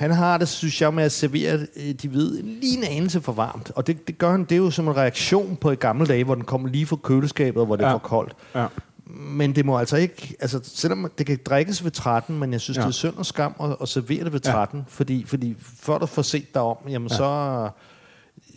[0.00, 3.32] han har det, synes jeg, med at servere øh, de hvide lige en anelse for
[3.32, 3.70] varmt.
[3.74, 6.24] Og det, det gør han, det er jo som en reaktion på i gamle dage,
[6.24, 7.92] hvor den kom lige fra køleskabet, hvor det ja.
[7.92, 8.36] For koldt.
[8.54, 8.66] Ja.
[9.14, 12.76] Men det må altså ikke, altså selvom det kan drikkes ved 13, men jeg synes.
[12.76, 12.82] Ja.
[12.82, 14.84] det er synd og skam at, at servere det ved 13, ja.
[14.88, 17.16] fordi, fordi før du får set dig om, jamen ja.
[17.16, 17.70] så,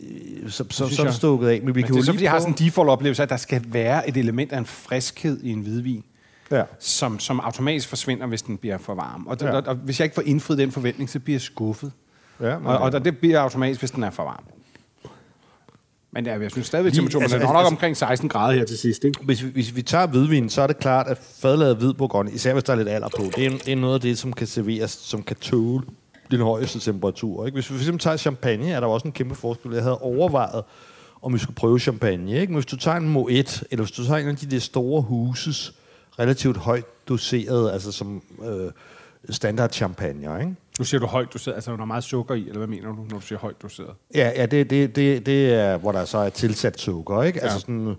[0.02, 1.14] øh, så, det jeg.
[1.14, 1.60] stukket af.
[1.62, 3.28] Men vi Men kan det jo er så, fordi jeg har sådan en default-oplevelse, at
[3.30, 6.04] der skal være et element af en friskhed i en hvidvin,
[6.50, 6.62] Ja.
[6.80, 9.26] som, som automatisk forsvinder, hvis den bliver for varm.
[9.26, 9.50] Og, Ja.
[9.56, 11.92] og, og hvis jeg ikke får indfriet den forventning, så bliver jeg skuffet.
[12.40, 14.44] Ja, Og, og der, det bliver automatisk, hvis den er for varm.
[16.12, 18.64] Men ja, jeg synes stadigvæk, Lige- temperaturen altså, er nok altså- omkring 16 grader her
[18.64, 19.04] til sidst.
[19.04, 19.20] Ikke?
[19.24, 22.52] Hvis vi, hvis vi tager hvidvin, så er det klart, at fadlaget hvid bourgogne, især
[22.52, 24.46] hvis der er lidt alder på, det er, det er noget af det, som kan
[24.46, 25.84] serveres, som kan tåle
[26.30, 27.46] den højeste temperatur.
[27.46, 27.56] Ikke?
[27.56, 29.72] Hvis vi eksempel tager champagne, er der også en kæmpe forskel.
[29.72, 30.62] Jeg havde overvejet,
[31.22, 32.40] om vi skulle prøve champagne.
[32.40, 32.46] Ikke?
[32.46, 35.02] Men hvis du tager en Moet, eller hvis du tager en af de der store
[35.02, 35.74] huses,
[36.18, 38.70] relativt højt doseret, altså som øh,
[39.30, 40.54] standard champagne, ikke?
[40.78, 42.94] Nu siger du højt doseret, altså der er meget sukker i, eller hvad mener du,
[42.94, 43.90] når du siger højt doseret?
[44.14, 47.38] Ja, ja det, det, det, det er, hvor der så er tilsat sukker, ikke?
[47.38, 47.44] Ja.
[47.44, 47.96] Altså sådan,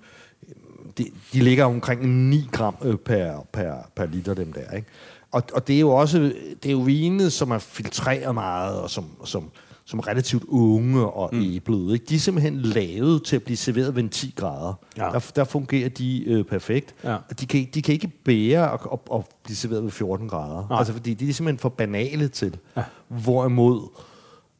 [0.97, 4.87] de, de ligger omkring 9 gram øh, per, per, per liter, dem der, ikke?
[5.35, 6.19] Og, og det er jo også,
[6.63, 9.51] det er jo vine, som er filtreret meget, og som, som,
[9.85, 11.41] som er relativt unge og mm.
[11.41, 12.05] æblede, ikke?
[12.05, 14.73] De er simpelthen lavet til at blive serveret ved 10 grader.
[14.97, 15.03] Ja.
[15.03, 16.95] Der, der fungerer de øh, perfekt.
[17.03, 17.17] Ja.
[17.39, 20.67] De kan, de kan ikke bære at, at, at blive serveret ved 14 grader.
[20.69, 20.77] Nej.
[20.77, 22.57] Altså, fordi de er simpelthen for banale til.
[22.77, 22.83] Ja.
[23.07, 23.89] Hvorimod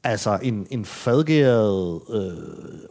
[0.03, 2.33] Altså en, en fadgæret øh,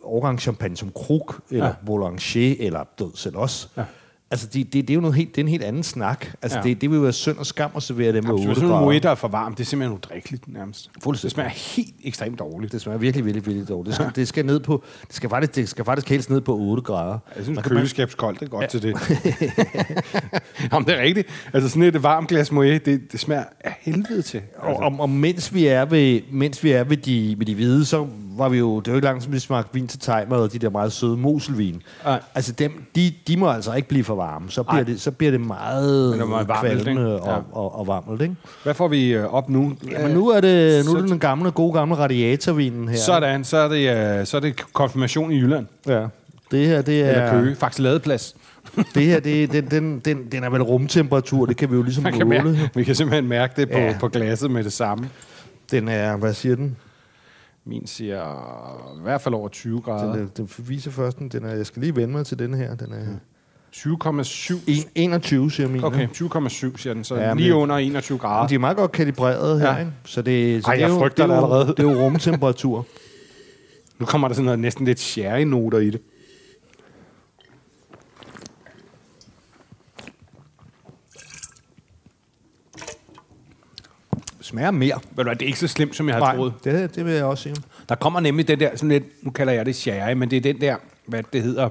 [0.03, 1.73] årgangschampagne som Krug, eller ja.
[1.87, 3.69] Boulanger, eller død selv også.
[3.77, 3.85] Ja.
[4.31, 4.35] Ja.
[4.35, 6.27] Altså, det, det, det, er jo noget helt, det er en helt anden snak.
[6.43, 6.63] Altså, Ja.
[6.65, 6.69] ja.
[6.71, 8.41] det, det vil jo være synd og skam at servere det med Absolut.
[8.49, 8.85] 8 Sådan en grader.
[8.93, 10.91] Moet, der er for varmt, det er simpelthen udrikkeligt nærmest.
[10.95, 11.33] Det Fuldstændig.
[11.33, 12.73] smager helt ekstremt dårligt.
[12.73, 13.87] Det smager virkelig, virkelig, virkelig dårligt.
[13.87, 16.57] Det skal, det skal ned på, det skal faktisk, det skal faktisk helst ned på
[16.57, 17.19] 8 grader.
[17.37, 18.67] Jeg synes, køleskabskoldt er godt ja.
[18.67, 18.95] til det.
[20.73, 21.29] Jamen, det er rigtigt.
[21.53, 24.41] Altså sådan et varmt glas Moet, det, det smager af helvede til.
[24.57, 24.83] Og, Altså.
[24.85, 28.07] og, og mens vi er ved, mens vi er ved de, ved de hvide, så
[28.37, 30.53] var vi jo, det er jo ikke langt, som vi smagte vin til timer, og
[30.53, 31.83] de der meget søde moselvin.
[32.05, 32.21] Nej.
[32.35, 34.51] Altså dem, de, de må altså ikke blive for varme.
[34.51, 34.83] Så bliver, Nej.
[34.83, 37.17] det, så bliver det meget, Men det meget varmelt, kvalmende Ja.
[37.19, 38.35] og, og, og varmelt, ikke?
[38.63, 39.77] Hvad får vi øh, op nu?
[39.91, 42.97] Jamen nu er det, nu er det den gamle, gode gamle radiatorvinen her.
[42.97, 45.67] Sådan, så er det, øh, så er det konfirmation i Jylland.
[45.87, 46.07] Ja.
[46.51, 47.57] Det her, det Eller er, Køge.
[47.57, 48.37] Faktisk ladeplads.
[48.95, 52.05] det her, det, den, den, den, den er vel rumtemperatur, det kan vi jo ligesom
[52.13, 52.25] måle.
[52.25, 53.97] mærke, vi kan simpelthen mærke det på, Ja.
[54.01, 55.09] på glasset med det samme.
[55.71, 56.77] Den er, hvad siger den?
[57.67, 58.23] Min siger
[58.99, 60.13] i hvert fald over 20 grader.
[60.13, 62.55] Den, er, den viser først, den den er, jeg skal lige vende mig til den
[62.55, 62.75] her.
[62.75, 63.05] Den er
[63.77, 64.55] 20,7.
[64.67, 65.85] en- 21, siger min.
[65.85, 68.49] Okay, 20,7 siger den, så Ja, lige under 21 grader.
[68.49, 69.79] De er meget godt kalibreret her, Ja.
[69.79, 69.93] ikke?
[70.05, 71.67] Så det, så Ej, det, er jeg jo, frygter det, er det allerede.
[71.67, 72.87] det er jo rumtemperatur.
[73.99, 76.01] Nu kommer der sådan noget, næsten lidt sherry-noter i det.
[84.55, 85.01] Smager mere.
[85.11, 86.53] Hvad, det er ikke så slemt, som jeg havde troet.
[86.65, 87.55] det, det vil jeg også sige.
[87.89, 90.41] Der kommer nemlig den der, sådan lidt, nu kalder jeg det sherry, men det er
[90.41, 91.69] den der, hvad det hedder,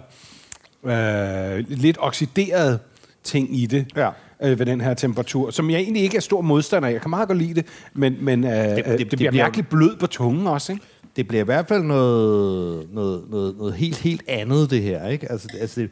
[0.86, 2.80] øh, lidt oxideret
[3.24, 3.86] ting i det.
[3.96, 4.10] Ja.
[4.43, 6.93] Øh, ved den her temperatur, som jeg egentlig ikke er stor modstander af.
[6.93, 9.32] Jeg kan meget godt lide det, men, men øh, det, det, det, det, det bliver
[9.32, 10.86] bliver- mærkeligt blød på tungen også, ikke?
[11.15, 15.08] Det bliver i hvert fald noget, noget, noget, noget helt, helt andet, det her.
[15.08, 15.32] Ikke?
[15.32, 15.89] Altså, altså det,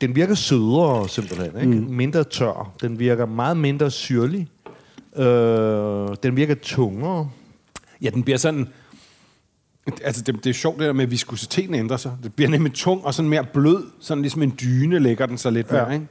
[0.00, 1.60] den virker sødere, simpelthen.
[1.60, 1.80] Ikke?
[1.86, 1.94] Mm.
[1.94, 2.72] Mindre tør.
[2.80, 4.48] Den virker meget mindre syrlig.
[5.16, 7.30] Øh, den virker tungere.
[8.02, 8.68] Ja, den bliver sådan...
[10.04, 12.16] Altså, det, det er sjovt, det der med, at viskositeten ændrer sig.
[12.22, 13.84] Det bliver nemlig tung og sådan mere blød.
[14.00, 15.92] Sådan ligesom en dyne lægger den sig lidt mere, Ja.
[15.94, 16.06] ikke?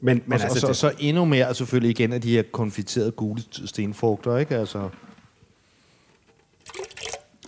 [0.00, 3.10] Men, men og, altså, så, det, så endnu mere selvfølgelig igen af de her konfiterede
[3.10, 4.36] gule stenfrugter.
[4.36, 4.56] Ikke?
[4.56, 4.88] Altså,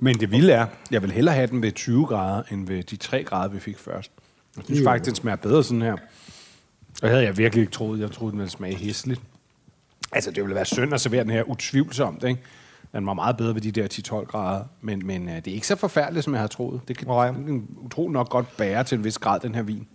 [0.00, 2.96] men det vilde er, jeg vil hellere have den ved 20 grader, end ved de
[2.96, 4.10] 3 grader, vi fik først.
[4.56, 4.84] Jeg synes Jo.
[4.84, 5.92] faktisk, den smager bedre sådan her.
[5.92, 5.98] Og
[7.02, 8.00] det havde jeg virkelig ikke troet.
[8.00, 9.20] Jeg troede, den ville smage hæsligt.
[10.14, 12.40] Altså, det ville være synd at servere den her utvivlsomt, ikke?
[12.92, 13.88] Den var meget bedre ved de der
[14.22, 14.64] 10-12 grader.
[14.80, 16.80] Men, men uh, det er ikke så forfærdeligt, som jeg havde troet.
[16.88, 17.26] Det kan, Nej.
[17.26, 19.86] det kan utroligt nok godt bære til en vis grad, den her vin.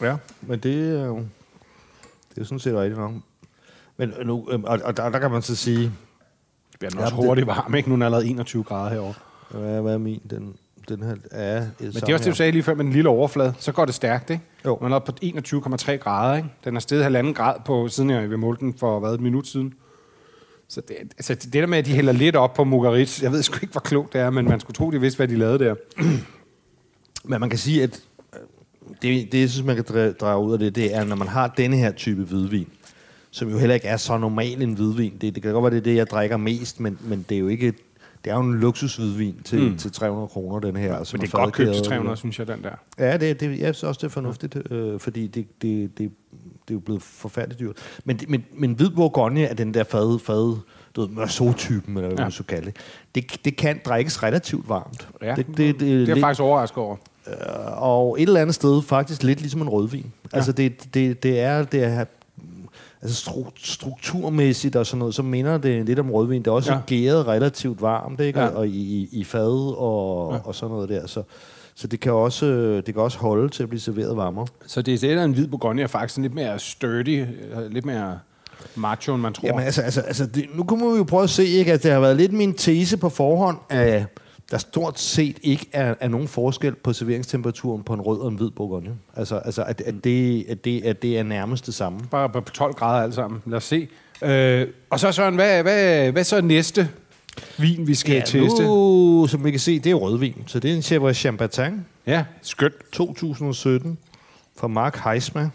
[0.00, 1.16] Ja, men det er jo...
[1.16, 3.12] Det er jo sådan set rigtigt nok.
[3.96, 5.92] Men nu, øhm, og, og der, der kan man så sige, Det
[6.78, 7.88] bliver den Ja, også det- hurtigt varm, ikke?
[7.88, 9.14] Nu er den allerede 21 grader herovre.
[9.50, 10.20] hvad, hvad er min?
[10.30, 10.54] Den,
[10.96, 11.60] den her er...
[11.80, 13.54] Men det er også det, du sagde lige før med den lille overflade.
[13.58, 14.42] Så går det stærkt, ikke?
[14.64, 14.78] Jo.
[14.82, 15.18] Man er oppe på
[15.76, 16.48] 21,3 grader, ikke?
[16.64, 19.74] Den er steget halvanden grad på, siden jeg målte den for, hvad, et minut siden.
[20.68, 23.42] Så det, altså, det der med, at de hælder lidt op på Mugaritz, jeg ved
[23.42, 25.58] sgu ikke, hvor klogt det er, men man skulle tro, de vidste, hvad de lavede
[25.58, 25.74] der.
[27.24, 28.00] Men man kan sige, at
[28.32, 28.40] øh,
[29.02, 31.28] det, det jeg synes, man kan dra- drage ud af det, det er, når man
[31.28, 32.68] har denne her type hvidvin,
[33.30, 35.12] som jo heller ikke er så normal en hvidvin.
[35.20, 37.38] Det, det kan godt være, det er det, jeg drikker mest, men, men det er
[37.38, 37.74] jo ikke...
[38.24, 39.76] Det er jo en luksushvidvin til, mm.
[39.76, 41.04] til 300 kroner, den her.
[41.04, 41.84] som Men det er godt købt til fadgæret.
[41.84, 42.70] 300, 300, synes jeg, den der.
[42.98, 46.70] Ja, det, det, jeg synes også, det er fornuftigt, øh, fordi det, det, det, det
[46.70, 47.76] er jo blevet forfærdeligt dyrt.
[48.04, 50.56] Men, det- men, men hvid Bourgogne er den der fad, fad
[50.96, 52.24] du ved, Meursault-typen, eller hvad Ja.
[52.24, 52.76] man så kalde det.
[53.14, 53.44] det.
[53.44, 55.08] Det kan drikkes relativt varmt.
[55.22, 56.96] Ja, det, det, det, det, det er lidt- faktisk overrasket over.
[57.76, 60.12] og et eller andet sted faktisk lidt ligesom en rødvin.
[60.32, 60.36] Ja.
[60.36, 62.04] Altså det, det, det er det er
[63.02, 66.42] altså stru- strukturmæssigt og sådan noget, så minder det lidt om rødvin.
[66.42, 66.78] Det er også Ja.
[66.86, 68.40] gæret relativt varmt, ikke?
[68.40, 68.46] Ja.
[68.46, 68.50] Ja.
[68.54, 70.38] Og i, i, i fad og, Ja.
[70.44, 71.06] og sådan noget der.
[71.06, 71.22] Så,
[71.74, 72.46] så det kan også
[72.86, 74.46] det kan også holde til at blive serveret varmere.
[74.66, 77.26] Så det er en hvid Bourgogne er faktisk lidt mere sturdy, øh,
[77.70, 78.18] lidt mere
[78.76, 79.46] macho, end man tror.
[79.48, 81.92] Jamen altså, altså, altså det, nu kunne vi jo prøve at se, ikke, at det
[81.92, 84.04] har været lidt min tese på forhånd, at
[84.50, 88.34] der stort set ikke er, er nogen forskel på serveringstemperaturen på en rød og en
[88.36, 88.90] hvid bourgogne.
[89.16, 92.00] Altså, altså at, at, det, at, det, at det er nærmest det samme.
[92.10, 93.42] Bare på 12 grader alt sammen.
[93.46, 93.88] Lad os se.
[94.22, 96.88] Øh, og så Søren, hvad, hvad, hvad så næste
[97.58, 98.62] vin, vi skal Ja, teste?
[98.64, 100.34] nu, som vi kan se, det er rødvin.
[100.46, 102.74] Så det er en Chèvre Champagne Ja, skønt.
[102.92, 103.98] 2017
[104.58, 105.50] fra Mark Heisma.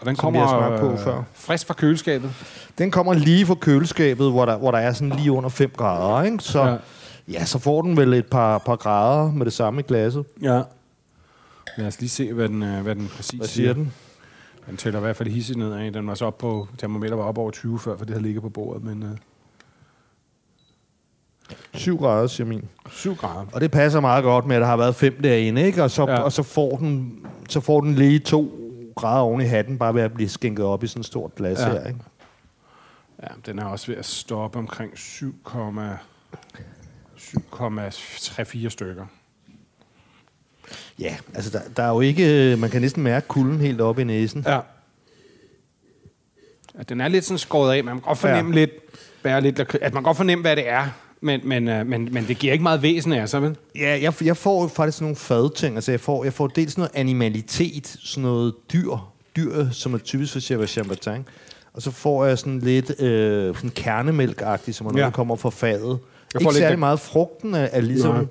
[0.00, 1.22] Og den har smagt på øh, før.
[1.34, 2.30] frisk fra køleskabet.
[2.78, 6.22] Den kommer lige fra køleskabet, hvor der, hvor der er sådan lige under 5 grader.
[6.24, 6.38] Ikke?
[6.40, 6.76] Så, Ja.
[7.28, 7.44] Ja.
[7.44, 10.24] så får den vel et par, par grader med det samme i glasset.
[10.42, 10.62] Ja.
[11.78, 13.92] Lad os lige se, hvad den, øh, hvad den præcis Hvad siger den?
[14.66, 15.92] Den tæller i hvert fald hissigt ned af.
[15.92, 18.42] Den var så op på, termometer var op over 20 før, for det havde ligget
[18.42, 19.08] på bordet, men øh,
[21.74, 22.68] 7 grader, siger min.
[22.90, 23.46] 7 grader.
[23.52, 25.82] Og det passer meget godt med, at der har været 5 derinde, ikke?
[25.82, 26.20] Og, så, Ja.
[26.20, 28.52] og så, får den, så får den lige 2
[28.96, 31.58] grader oven i hatten, bare ved at blive skænket op i sådan et stort glas
[31.60, 31.68] Ja.
[31.72, 32.00] her, ikke?
[33.22, 34.92] Ja, den er også ved at stoppe omkring
[37.22, 39.06] 7,3-4 stykker.
[40.98, 42.56] Ja, altså der, der er jo ikke...
[42.58, 44.44] Man kan næsten mærke kulden helt op i næsen.
[44.46, 44.54] Ja.
[46.78, 46.82] ja.
[46.88, 48.60] Den er lidt sådan skåret af, man kan godt fornemme ja.
[48.60, 48.70] lidt,
[49.22, 50.88] bære lidt, at man kan godt fornemme, hvad det er,
[51.20, 53.56] men, men, øh, men, men det giver ikke meget væsen af sig, vel?
[53.76, 55.74] Ja, jeg, jeg får faktisk nogle fadting.
[55.74, 60.32] Altså, jeg får, jeg får dels noget animalitet, sådan noget dyr, dyr som er typisk
[60.32, 61.24] for Chèvre Champagne.
[61.72, 65.06] Og så får jeg sådan lidt øh, sådan kernemælk-agtigt, som er noget, Ja.
[65.06, 65.98] der kommer fra fadet.
[66.34, 67.00] Jeg får Ikke særlig meget.
[67.00, 68.14] Frugten er, er ligesom...
[68.14, 68.24] Nej.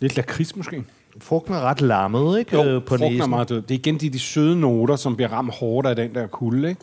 [0.00, 0.84] Lidt lakrids måske.
[1.20, 2.56] Frugten er ret lammet, ikke?
[2.56, 3.30] Jo, øh, på frugten er næsen.
[3.30, 3.62] meget død.
[3.62, 6.68] Det er igen de, de søde noter, som bliver ramt hårdt af den der kulde,
[6.68, 6.80] ikke?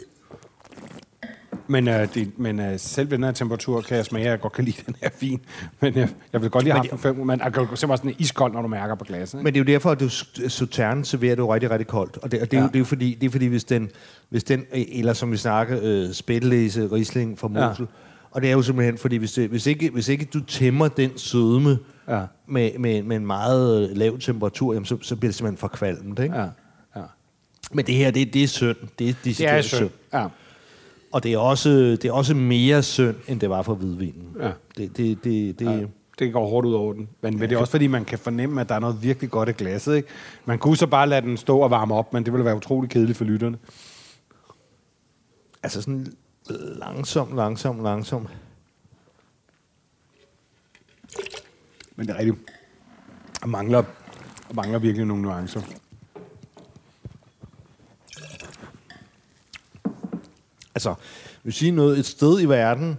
[1.68, 4.40] Men, øh, det, men øh, selv ved den her temperatur kan jeg smage, at jeg
[4.40, 5.40] godt kan lide den her vin.
[5.80, 8.16] Men øh, jeg vil godt lige have den fem, men jeg kan jo simpelthen sådan
[8.20, 9.38] iskold, når du mærker på glasset.
[9.38, 9.44] Ikke?
[9.44, 10.10] Men det er jo derfor, at du,
[10.50, 12.18] Sautern serverer du rigtig, rigtig koldt.
[12.18, 12.62] Og det, og det, ja.
[12.62, 13.90] er, jo, det, er, jo fordi, det er fordi, hvis den,
[14.30, 17.86] hvis den eller som vi snakker, øh, spættelæse Riesling fra Ja.
[18.38, 21.18] Og det er jo simpelthen, fordi hvis, det, hvis, ikke, hvis ikke du tæmmer den
[21.18, 22.22] sødme Ja.
[22.48, 26.20] med, med, med en meget lav temperatur, jamen, så, så bliver det simpelthen for kvalmt.
[26.20, 26.36] Ikke?
[26.36, 26.42] Ja.
[26.42, 26.50] Ja,
[26.96, 27.02] ja.
[27.72, 28.76] Men det her, det, det er synd.
[29.00, 29.90] Det er, Det er synd.
[30.14, 30.28] Ja.
[31.12, 34.28] Og det er, også, det er også mere synd, end det var for hvidvinen.
[34.40, 34.52] Ja.
[34.78, 35.86] Det, det, det, det, Ja.
[36.20, 37.10] Det går hårdt ud over den.
[37.22, 39.50] Men, men det er også fordi, man kan fornemme, at der er noget virkelig godt
[39.50, 39.96] i glasset.
[39.96, 40.08] Ikke?
[40.46, 42.90] Man kunne så bare lade den stå og varme op, men det ville være utrolig
[42.90, 43.58] kedeligt for lytterne.
[45.64, 46.08] Altså sådan
[46.50, 48.30] langsomt, langsomt, langsomt.
[51.96, 52.38] Men det er rigtigt.
[53.42, 53.82] Der mangler,
[54.48, 55.62] der mangler virkelig nogle nuancer.
[60.76, 60.98] Altså, jeg
[61.44, 62.98] vil sige noget, et sted i verden,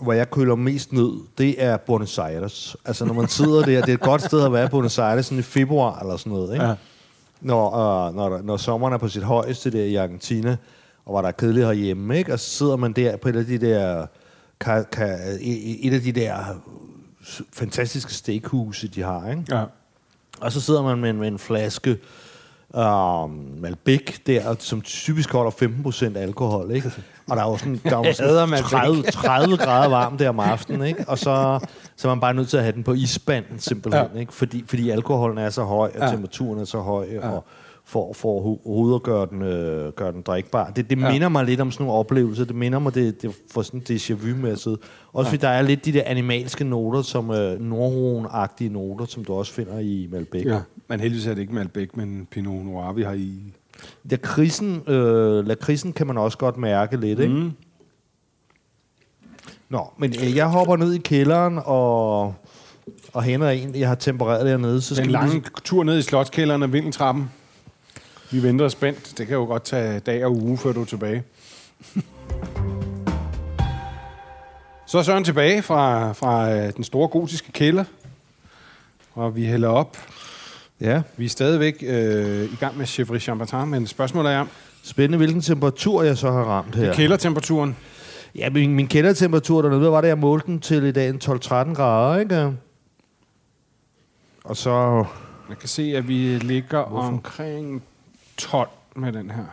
[0.00, 2.76] hvor jeg køler mest ned, det er Buenos Aires.
[2.84, 5.26] Altså, når man sidder der, det er et godt sted at være i Buenos Aires,
[5.26, 6.64] sådan i februar eller sådan noget, ikke?
[6.64, 6.74] Ja.
[7.40, 10.56] Når, uh, når, når sommeren er på sit højeste der i Argentina,
[11.06, 12.32] og hvor der er kedeligt herhjemme, ikke?
[12.32, 14.06] Og så sidder man der på et af de der,
[14.60, 16.36] ka, ka, et af de der
[17.52, 19.42] fantastiske steakhuse, de har, ikke?
[19.50, 19.64] Ja.
[20.40, 21.98] Og så sidder man med en, med en flaske
[22.74, 25.50] um, Malbec der, som typisk holder
[26.14, 26.92] 15% alkohol, ikke?
[27.30, 28.70] Og der er jo sådan, der er jo sådan Malbec.
[28.70, 31.04] 30, 30 grader varmt der om aftenen, ikke?
[31.08, 31.60] Og så,
[31.96, 34.20] så er man bare nødt til at have den på isbanden simpelthen, Ja.
[34.20, 34.32] ikke?
[34.34, 36.10] Fordi, fordi alkoholen er så høj, og ja.
[36.10, 37.28] temperaturen er så høj, ja.
[37.28, 37.44] og
[37.88, 40.70] for, for overhovedet at gøre den, øh, gøre den drikbar.
[40.70, 41.12] Det, det Ja.
[41.12, 42.44] minder mig lidt om sådan nogle oplevelser.
[42.44, 44.78] Det minder mig, det, det får sådan déjà vu med at sidde.
[45.12, 49.32] Også fordi der er lidt de der animalske noter, som øh, nordroen-agtige noter, som du
[49.34, 50.44] også finder i Malbec.
[50.46, 50.60] ja.
[50.88, 53.32] Men heldigvis er det ikke Malbec, men Pinot Noir, vi har i.
[54.04, 57.34] Lakridsen, øh, lakridsen kan man også godt mærke lidt, ikke?
[57.34, 57.50] Mm.
[59.68, 62.34] Nå, men øh, jeg hopper ned i kælderen og,
[63.12, 64.80] og henter en, jeg har tempereret dernede.
[64.80, 67.30] Så Den skal vi lange lige- tur ned i slotskælderen af vindeltrappen.
[68.36, 69.18] Vi venter spændt.
[69.18, 71.22] Det kan jo godt tage dag og uge, før du er tilbage.
[74.86, 77.84] Så er Søren tilbage fra, fra øh, den store gotiske kælder.
[79.14, 79.96] Og vi hælder op.
[80.80, 84.46] Ja, Vi er stadigvæk øh, i gang med Chevrolet Champagne, men spørgsmålet er,
[84.82, 86.94] spændende, hvilken temperatur jeg så har ramt her.
[86.94, 87.76] kældertemperaturen.
[88.34, 91.08] Ja, min, min kældertemperatur dernede, hvad var det, jeg målte den til i dag?
[91.08, 92.52] En 12-13 grader, ikke?
[94.44, 95.04] Og så...
[95.48, 97.08] Jeg kan se, at vi ligger Hvorfor?
[97.08, 97.82] omkring
[98.38, 99.44] 12 med den her.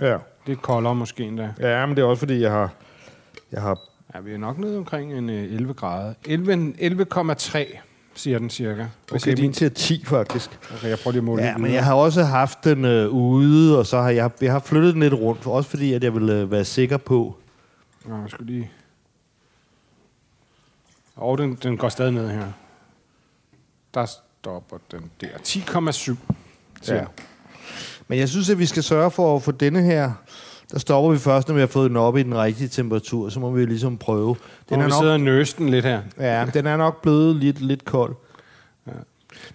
[0.00, 0.18] Ja.
[0.46, 1.54] Det er koldere måske endda.
[1.60, 2.72] Ja, men det er også fordi, jeg har...
[3.52, 3.78] Jeg har
[4.14, 6.14] Ja, vi er nok nede omkring en øh, 11 grader.
[6.24, 7.78] 11 11,3
[8.14, 8.74] siger den cirka.
[8.74, 9.52] Hvad okay, min din?
[9.52, 10.58] til 10 faktisk.
[10.74, 13.78] Okay, jeg prøver lige at måle Ja, men jeg har også haft den øh, ude,
[13.78, 16.30] og så har jeg, jeg har flyttet den lidt rundt, også fordi at jeg vil
[16.30, 17.36] øh, være sikker på...
[18.04, 18.70] Nå, jeg skulle lige...
[21.16, 22.52] Og den, den går stadig ned her.
[23.94, 25.28] Der stopper den der.
[25.28, 26.16] 10,7.
[26.82, 27.04] siger Ja.
[28.08, 30.12] Men jeg synes, at vi skal sørge for at få denne her...
[30.72, 33.28] Der stopper vi først, når vi har fået den op i den rigtige temperatur.
[33.28, 34.36] Så må vi ligesom prøve.
[34.68, 36.02] Den er vi nok, sidder og nøse den lidt her.
[36.18, 38.16] ja, den er nok blevet lidt, lidt kold.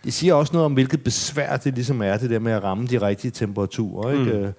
[0.03, 2.87] Det siger også noget om, hvilket besvær det ligesom er, det der med at ramme
[2.87, 4.11] de rigtige temperaturer.
[4.11, 4.23] Ikke?
[4.23, 4.53] Mm.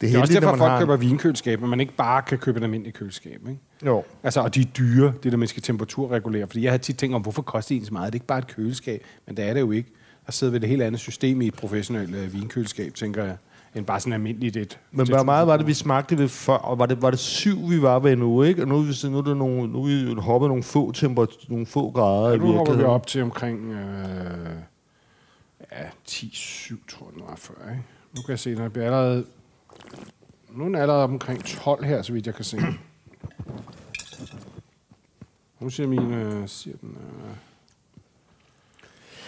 [0.00, 0.78] Det er også derfor, folk har...
[0.78, 3.40] køber vinkøleskab, men man ikke bare kan købe et almindeligt køleskab.
[3.48, 3.60] Ikke?
[3.86, 4.04] Jo.
[4.22, 6.46] Altså, og de er dyre, det der man skal temperaturregulere.
[6.46, 8.12] Fordi jeg har tit tænkt om, hvorfor koster det så meget?
[8.12, 9.92] Det er ikke bare et køleskab, men det er det jo ikke.
[10.28, 13.36] Der sidder ved det helt andet system i et professionelt øh, vinkøleskab, tænker jeg,
[13.74, 14.78] end bare sådan almindeligt et.
[14.90, 16.52] Men hvor meget var det, vi smagte ved før?
[16.52, 18.62] Og var det, var det syv, vi var ved nu, ikke?
[18.62, 21.66] Og nu, vi, nu, er det nogle, nu er vi hoppet nogle få, temper, nogle
[21.66, 22.30] få grader.
[22.30, 23.78] Ja, nu hopper vi op til omkring øh,
[25.72, 27.70] ja, 10-7, tror jeg, nu var før.
[27.70, 27.82] Ikke?
[28.16, 29.24] Nu kan jeg se, når jeg bliver allerede
[30.50, 32.58] nu er den allerede omkring 12 her, så vidt jeg kan se.
[35.60, 36.12] Nu siger min...
[36.12, 37.47] Øh, siger den, øh,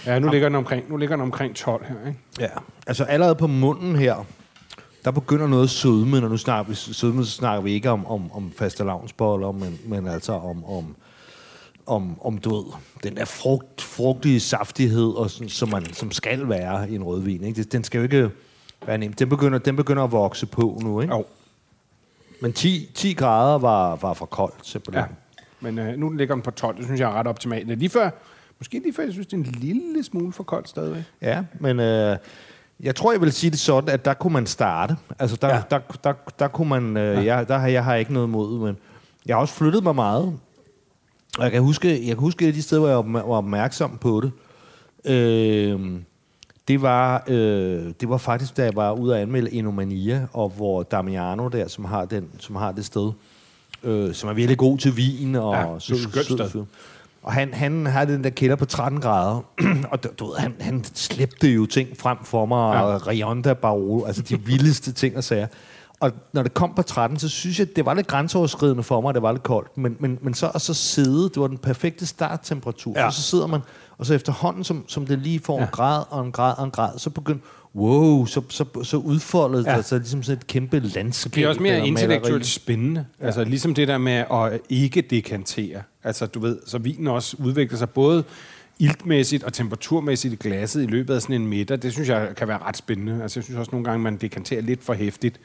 [0.07, 2.19] ja, nu ligger, den omkring, nu ligger den omkring 12 her, ikke?
[2.41, 2.49] Ja,
[2.87, 4.27] altså allerede på munden her,
[5.05, 8.33] der begynder noget sødme, når nu snakker vi sødme, så snakker vi ikke om, om,
[8.33, 10.97] om faste lavnsboller, men, men altså om, om,
[11.87, 12.65] om, om du ved,
[13.03, 17.45] den der frugt, frugtige saftighed, og sådan, som, man, som skal være i en rødvin.
[17.45, 17.63] Ikke?
[17.63, 18.31] Den skal jo ikke
[18.87, 19.19] være nemt.
[19.19, 21.15] Den begynder, den begynder at vokse på nu, ikke?
[21.15, 21.25] Jo.
[22.43, 25.05] Men 10, 10 grader var, var for koldt, simpelthen.
[25.05, 25.45] Ja.
[25.61, 27.79] Men øh, nu ligger den på 12, det synes jeg er ret optimalt.
[27.79, 28.11] Lige før,
[28.61, 31.03] måske lige før, jeg synes, det er en lille smule for koldt stadigvæk.
[31.23, 32.17] Ja, men øh,
[32.81, 34.97] jeg tror, jeg vil sige det sådan, at der kunne man starte.
[35.19, 35.63] Altså, der, ja.
[35.71, 36.97] der, der, der, kunne man...
[36.97, 37.37] Øh, ja.
[37.37, 38.77] jeg, der har jeg har ikke noget mod, men
[39.27, 40.25] jeg har også flyttet mig meget.
[41.39, 43.99] Og jeg kan huske, jeg kan huske et af de steder, hvor jeg var opmærksom
[43.99, 44.33] på det.
[45.13, 46.01] Øh,
[46.69, 50.83] det var, øh, det var faktisk, da jeg var ude at anmelde Enomania, og hvor
[50.83, 53.13] Damiano der, som har, den, som har det sted,
[53.83, 56.65] øh, som er virkelig god til vin og ja, sød, sød, sød
[57.23, 59.41] Og han, han havde den der kælder på 13 grader,
[59.93, 62.83] og du, du ved, han, han slæbte jo ting frem for mig, ja.
[62.83, 65.47] og Rionda Barolo, altså de vildeste ting og sager.
[66.01, 69.15] Og når det kom på 13, så synes jeg, det var lidt grænseoverskridende for mig,
[69.15, 69.79] det var lidt koldt.
[69.79, 72.93] Men, men, men så at så sidde, det var den perfekte starttemperatur.
[72.97, 73.11] Ja.
[73.11, 73.61] Så, så sidder man,
[73.99, 75.63] og så efterhånden, som, som det lige får ja.
[75.63, 77.41] en grad og en grad og en grad, så begynder,
[77.75, 79.83] wow, så, så, så udfoldet ja.
[79.83, 81.35] sig ligesom sådan et kæmpe landskab.
[81.35, 83.07] Det er også mere intellektuelt spændende.
[83.21, 83.27] Ja.
[83.27, 85.83] Altså ligesom det der med at ikke dekantere.
[86.05, 88.25] Altså du ved, så vinen også udvikler sig både
[88.79, 92.49] iltmæssigt og temperaturmæssigt i glasset i løbet af sådan en middag, det synes jeg kan
[92.49, 93.23] være ret spændende.
[93.23, 95.41] Altså jeg synes også nogle gange, man dekanterer lidt for hæftigt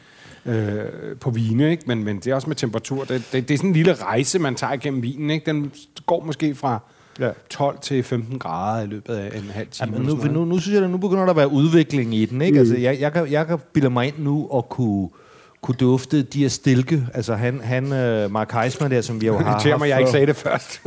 [0.45, 0.85] øh,
[1.19, 1.83] på vine, ikke?
[1.87, 3.03] Men, men det er også med temperatur.
[3.03, 5.29] Det, det, det er sådan en lille rejse, man tager igennem vinen.
[5.29, 5.45] Ikke?
[5.45, 5.71] Den
[6.05, 6.79] går måske fra
[7.19, 7.29] ja.
[7.49, 9.91] 12 til 15 grader i løbet af en halv time.
[9.93, 12.25] Ja, men nu, nu, nu synes jeg, at nu begynder der at være udvikling i
[12.25, 12.41] den.
[12.41, 12.53] Ikke?
[12.53, 12.59] Mm.
[12.59, 15.09] Altså, jeg, jeg, kan, jeg kan bilde mig ind nu og kunne
[15.65, 17.07] kunne dufte de her stilke.
[17.13, 19.65] Altså han, han uh, Mark Heisman der, som vi jo har haft...
[19.79, 20.81] mig, jeg ikke sagde det først.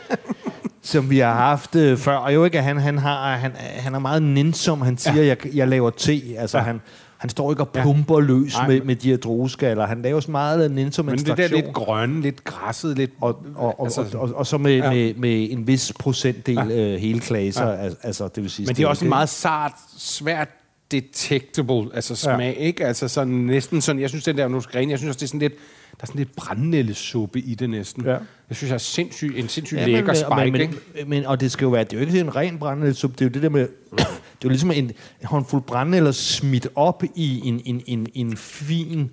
[0.82, 2.16] som vi har haft uh, før.
[2.16, 4.82] Og jo ikke, at han, han, har, han, han er meget nænsom.
[4.82, 5.28] Han siger, ja.
[5.28, 6.22] jeg, jeg laver te.
[6.38, 6.64] Altså ja.
[6.64, 6.80] han,
[7.24, 8.26] han står ikke og pumper ja.
[8.26, 9.86] løs med, med de her drueskaller.
[9.86, 13.10] Han laver så meget nænsom Men det der lidt grønne, lidt græsset, lidt...
[13.20, 14.90] Og, og, og, altså, og, og, og så med, ja.
[14.90, 16.94] med, med en vis procentdel ja.
[16.94, 17.68] uh, hele klaser.
[17.68, 17.88] Ja.
[18.02, 20.48] Altså, det vil sige, Men det er også en meget sart, svært
[20.90, 22.64] detectable, altså smag, ja.
[22.64, 22.86] ikke?
[22.86, 25.40] Altså sådan næsten sådan, jeg synes den der Nosgren, jeg synes også, det er sådan
[25.40, 25.54] lidt,
[25.90, 28.04] der er sådan lidt brændnældesuppe i det næsten.
[28.04, 28.10] Ja.
[28.48, 31.08] Jeg synes, jeg er sindssyg, en sindssygt ja, lækker spike, men, men?
[31.08, 33.28] Men, og det skal jo være, det er jo ikke en ren brændnældesuppe, det er
[33.28, 33.68] jo det der med,
[34.44, 34.92] jo ligesom en
[35.24, 39.10] håndfuld brændnælder smidt op i en, en, en, en fin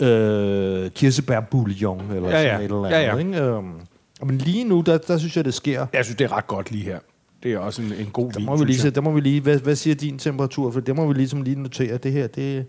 [0.00, 2.48] øh, kirsebærbouillon, eller ja, ja.
[2.48, 3.16] sådan et eller andet, ja, ja.
[3.16, 3.56] ikke?
[3.56, 3.80] Um,
[4.22, 5.86] men lige nu, der, der synes jeg, det sker.
[5.92, 6.98] Jeg synes, det er ret godt lige her.
[7.42, 9.40] Det er også en, en god der må vin, vi lige, der må vi lige,
[9.40, 10.70] hvad, hvad siger din temperatur?
[10.70, 11.96] For det må vi ligesom lige notere.
[11.96, 12.66] Det her, det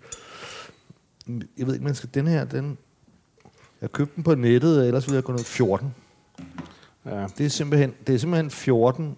[1.57, 2.77] jeg ved ikke, man skal, den her, den,
[3.81, 5.95] jeg købte den på nettet, ellers ville jeg gå ned 14.
[7.05, 7.25] Ja.
[7.37, 9.17] Det, er simpelthen, det er simpelthen 14.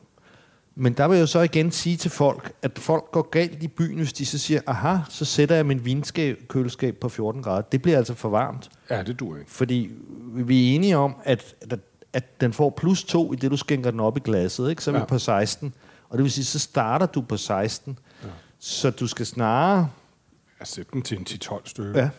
[0.80, 3.98] Men der vil jeg så igen sige til folk, at folk går galt i byen,
[3.98, 7.62] hvis de så siger, aha, så sætter jeg min vinkøleskab på 14 grader.
[7.62, 8.70] Det bliver altså for varmt.
[8.90, 9.52] Ja, det dur ikke.
[9.52, 9.92] Fordi
[10.34, 11.80] vi er enige om, at, at
[12.14, 14.84] at den får plus 2 i det, du skænker den op i glasset, ikke?
[14.84, 15.06] så er vi ja.
[15.06, 15.74] på 16.
[16.10, 18.00] Og det vil sige, så starter du på 16.
[18.24, 18.28] Ja.
[18.60, 19.90] Så du skal snarere...
[20.60, 22.00] Jeg sætter den til en 10-12 stykke.
[22.00, 22.10] Ja.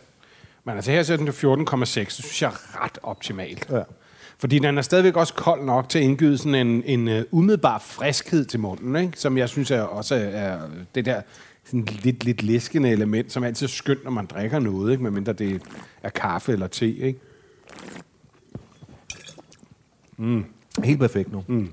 [0.65, 2.01] Men altså her sætter den til 14,6.
[2.01, 3.67] Det synes jeg er ret optimalt.
[3.71, 3.83] Ja.
[4.39, 7.79] Fordi den er stadigvæk også kold nok til at indgyde sådan en, en uh, umiddelbar
[7.79, 9.21] friskhed til munden, ikke?
[9.21, 10.59] som jeg synes er også er
[10.95, 11.23] det der
[11.65, 15.03] sådan lidt, lidt læskende element, som er altid skønt, når man drikker noget, ikke?
[15.03, 15.63] medmindre det
[16.03, 16.97] er kaffe eller te.
[16.97, 17.19] Ikke?
[20.17, 20.45] Mm.
[20.85, 21.45] Helt perfekt nu.
[21.47, 21.71] Mm.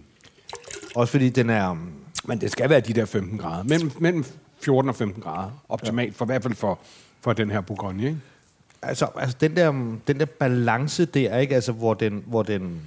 [0.96, 1.70] Også fordi den er...
[1.70, 1.92] Um,
[2.28, 3.64] Men det skal være de der 15 grader.
[3.64, 4.26] Mellem, mellem
[4.62, 5.64] 14 og 15 grader.
[5.70, 6.14] Optimalt, ja.
[6.18, 6.80] for i hvert fald for,
[7.22, 8.18] for den her Bourgogne, ikke?
[8.88, 9.72] Altså, altså den, der,
[10.08, 11.56] den der balance der, ikke?
[11.56, 12.82] Altså, hvor den, hvor den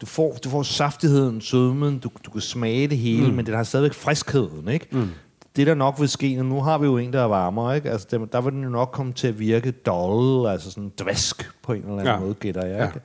[0.00, 3.34] du får, du får saftigheden, sødmen, du, du kan smage det hele, mm.
[3.34, 4.86] men den har stadigvæk friskheden, ikke?
[4.90, 5.08] Mm.
[5.56, 7.90] Det der nok vil ske, og nu har vi jo en, der er varmere, ikke?
[7.90, 11.50] Altså, der, der vil den jo nok komme til at virke dull, altså sådan dvæsk
[11.62, 12.18] på en eller anden ja.
[12.18, 12.94] måde, gætter jeg, ikke?
[12.94, 13.00] Ja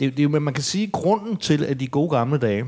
[0.00, 2.64] det, det, men man kan sige, at grunden til, at de gode gamle dage,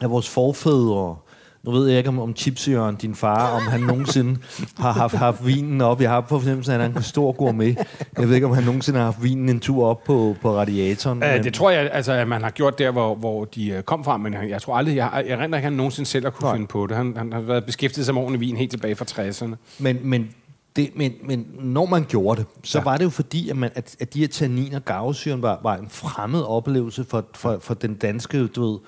[0.00, 1.16] at vores forfædre
[1.62, 4.40] nu ved jeg ikke om, om Chipsjøren, din far, om han nogensinde
[4.78, 6.00] har haft, haft vinen op.
[6.00, 7.76] Jeg har på fornemmelsen, at han er en stor gourmet.
[8.18, 11.18] Jeg ved ikke, om han nogensinde har haft vinen en tur op på, på radiatoren.
[11.18, 14.04] Men- det tror jeg, altså, at man har gjort der, hvor, hvor de uh, kom
[14.04, 16.46] fra, men jeg, tror aldrig, jeg, jeg render ikke, at han nogensinde selv har kunne
[16.46, 16.54] Nej.
[16.54, 16.96] finde på det.
[16.96, 19.54] Han, han har været beskæftiget sig med ordentlig vin helt tilbage fra 60'erne.
[19.78, 20.28] Men, men,
[20.76, 22.84] det, men, men når man gjorde det, så ja.
[22.84, 25.88] var det jo fordi, at, man, at, at de her tanniner, garvesyren, var, var en
[25.90, 28.78] fremmed oplevelse for, for, for den danske, du ved,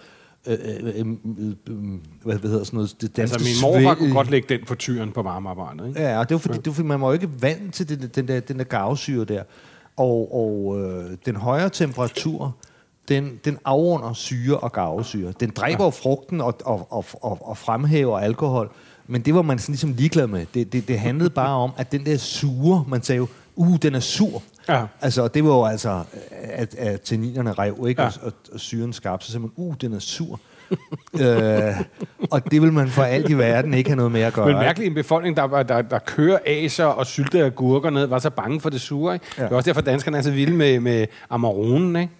[0.46, 1.06] øh, øh, øh,
[1.68, 1.76] øh,
[2.22, 4.74] hvad, hvad hedder sådan noget, det danske Altså, min morfar kunne godt lægge den på
[4.74, 6.00] tyren på varmearbejdet, ikke?
[6.00, 8.10] Ja, og det var fordi, det var fordi man var jo ikke vant til den,
[8.14, 9.42] den der, den der garvesyre der.
[9.96, 12.56] Og, og øh, den højere temperatur,
[13.08, 15.32] den, den afrunder syre og garvesyre.
[15.40, 18.72] Den dræber jo frugten og, og, og, og, og fremhæver alkohol,
[19.06, 20.46] men det var man sådan ligesom ligeglad med.
[20.54, 23.26] Det, det, det handlede bare om, at den der sure, man sagde jo,
[23.56, 24.42] uh, den er sur.
[24.70, 24.84] Ja.
[25.00, 26.02] Altså, det var jo altså,
[26.42, 28.02] at, at tanninerne rev, ikke?
[28.02, 28.08] Ja.
[28.22, 30.40] Og, og syren skabte, så man, uh, den er sur.
[31.20, 31.80] øh,
[32.30, 34.46] og det vil man for alt i verden ikke have noget med at gøre.
[34.46, 38.30] Men mærkeligt en befolkning, der, der, der kører aser og syltede agurker ned, var så
[38.30, 39.14] bange for det sure.
[39.14, 39.26] Ikke?
[39.38, 39.44] Ja.
[39.44, 42.12] Det er også derfor, danskerne er så vilde med, med Amaronen, ikke?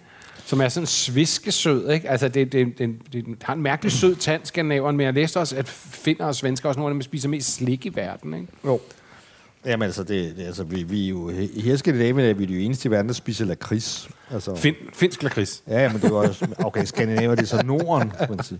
[0.45, 1.89] som er sådan sviskesød.
[1.89, 2.09] Ikke?
[2.09, 5.55] Altså, det, det, det, det, har en mærkelig sød tand, skandinaveren, men jeg læste også,
[5.55, 8.33] at finner og svensker også nogle af dem, spiser mest slik i verden.
[8.33, 8.47] Ikke?
[8.65, 8.79] Jo.
[9.65, 12.23] Jamen altså, det, det, altså vi, vi er jo, i her skal det af med,
[12.25, 14.09] at vi er de eneste i verden, der spiser lakrids.
[14.33, 15.63] Altså, Fin, finsk lakrids.
[15.67, 18.59] ja, men det var også, okay, Skandinavier, det er så Norden, kan man sige.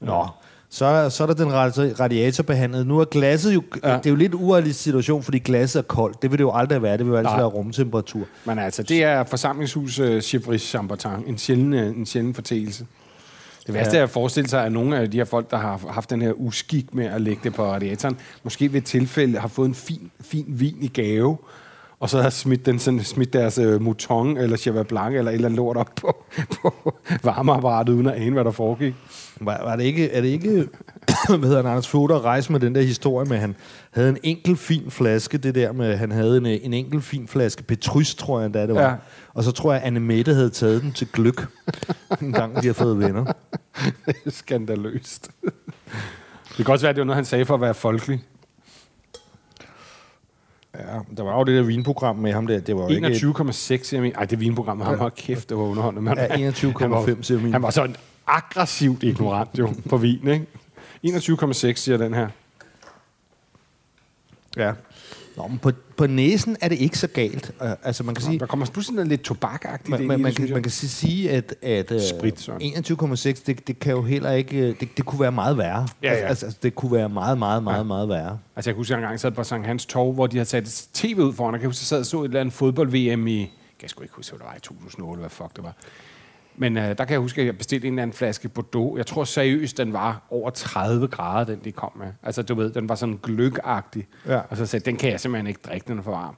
[0.00, 0.26] Nå,
[0.70, 2.86] så, så er der den radi- radiatorbehandlet.
[2.86, 3.96] Nu er glasset jo, Ja.
[3.96, 6.22] det er jo lidt urealistisk situation, fordi glasset er koldt.
[6.22, 7.36] Det vil det jo aldrig være, det vil jo altid Nej.
[7.36, 8.24] være rumtemperatur.
[8.44, 11.10] Men altså, det er forsamlingshus uh, Chivry Chambertin.
[11.26, 12.86] En sjælden, uh, en sjælden fortælelse.
[13.66, 16.10] Det værste er at forestille sig, at nogle af de her folk, der har haft
[16.10, 19.74] den her uskik med at lægge det på radiatoren, måske ved tilfælde har fået en
[19.74, 21.38] fin, fin vin i gave,
[22.02, 25.34] og så har smidt, den, sådan, smidt deres uh, mouton eller cheval blanc eller et
[25.34, 26.24] eller andet lort op på,
[26.62, 28.94] på varmeapparatet, uden at ane, hvad der foregik.
[29.40, 30.48] Var, var det ikke, er det ikke,
[31.28, 33.56] hvad hedder han, Anders Fogh, der rejste med den der historie med, at han
[33.90, 37.62] havde en enkelt fin flaske, det der med, han havde en, en enkelt fin flaske
[37.62, 38.82] Petrus, tror jeg endda det var.
[38.82, 38.88] Ja.
[38.88, 38.96] Ja.
[39.34, 41.46] Og så tror jeg, at Anne Mette havde taget den til gløk,
[42.22, 43.24] en gang de har fået venner.
[44.06, 45.30] Det er skandaløst.
[46.56, 48.20] Det kan også være, at det var noget, han sagde for at være folkelig.
[50.78, 53.06] Ja, der var jo det der vinprogram med ham der, det var jo ikke...
[53.06, 54.16] 21,6 jeg mener.
[54.18, 56.02] Ej, det vinprogram, ham har kæft, det var underholdende.
[56.02, 57.52] Men Ja, 21,5 han var, siger min.
[57.52, 57.96] han var sådan
[58.26, 60.46] aggressivt ignorant jo på vin, ikke?
[61.06, 62.28] 21,6 siger den her.
[64.56, 64.72] Ja.
[65.36, 67.50] Nå, men på, på næsen er det ikke så galt.
[67.60, 68.38] Uh, altså, man kan sige...
[68.38, 71.54] Der kommer pludselig noget lidt tobakagtigt Man, ind man, man, kan, man kan sige- at,
[71.62, 72.00] at uh,
[72.36, 72.60] sådan.
[72.62, 74.56] 21,6, det, det kan jo heller ikke...
[74.58, 75.88] øh, Det, det kunne være meget værre.
[76.02, 76.18] Ja, ja.
[76.18, 78.38] Altså, altså, det kunne være meget, meget, meget, meget værre.
[78.56, 80.48] Altså, jeg kan huske, at jeg engang sad på Sankt Hans Torv, hvor de havde
[80.48, 81.54] sat tv ud foran.
[81.54, 83.40] Jeg kan huske, at jeg sad og så et eller andet fodbold-VM i...
[83.40, 83.48] Jeg
[83.80, 85.74] kan sgu ikke huske, hvad det var i 2008, hvad fuck det var.
[86.56, 88.98] Men øh, der kan jeg huske, at jeg bestilte en eller anden flaske Bordeaux.
[88.98, 92.06] Jeg tror seriøst, den var over 30 grader, den de kom med.
[92.22, 94.06] Altså, du ved, den var sådan gløgagtig.
[94.26, 94.40] Ja.
[94.50, 96.36] Og så sagde den kan jeg simpelthen ikke drikke, den er for varm.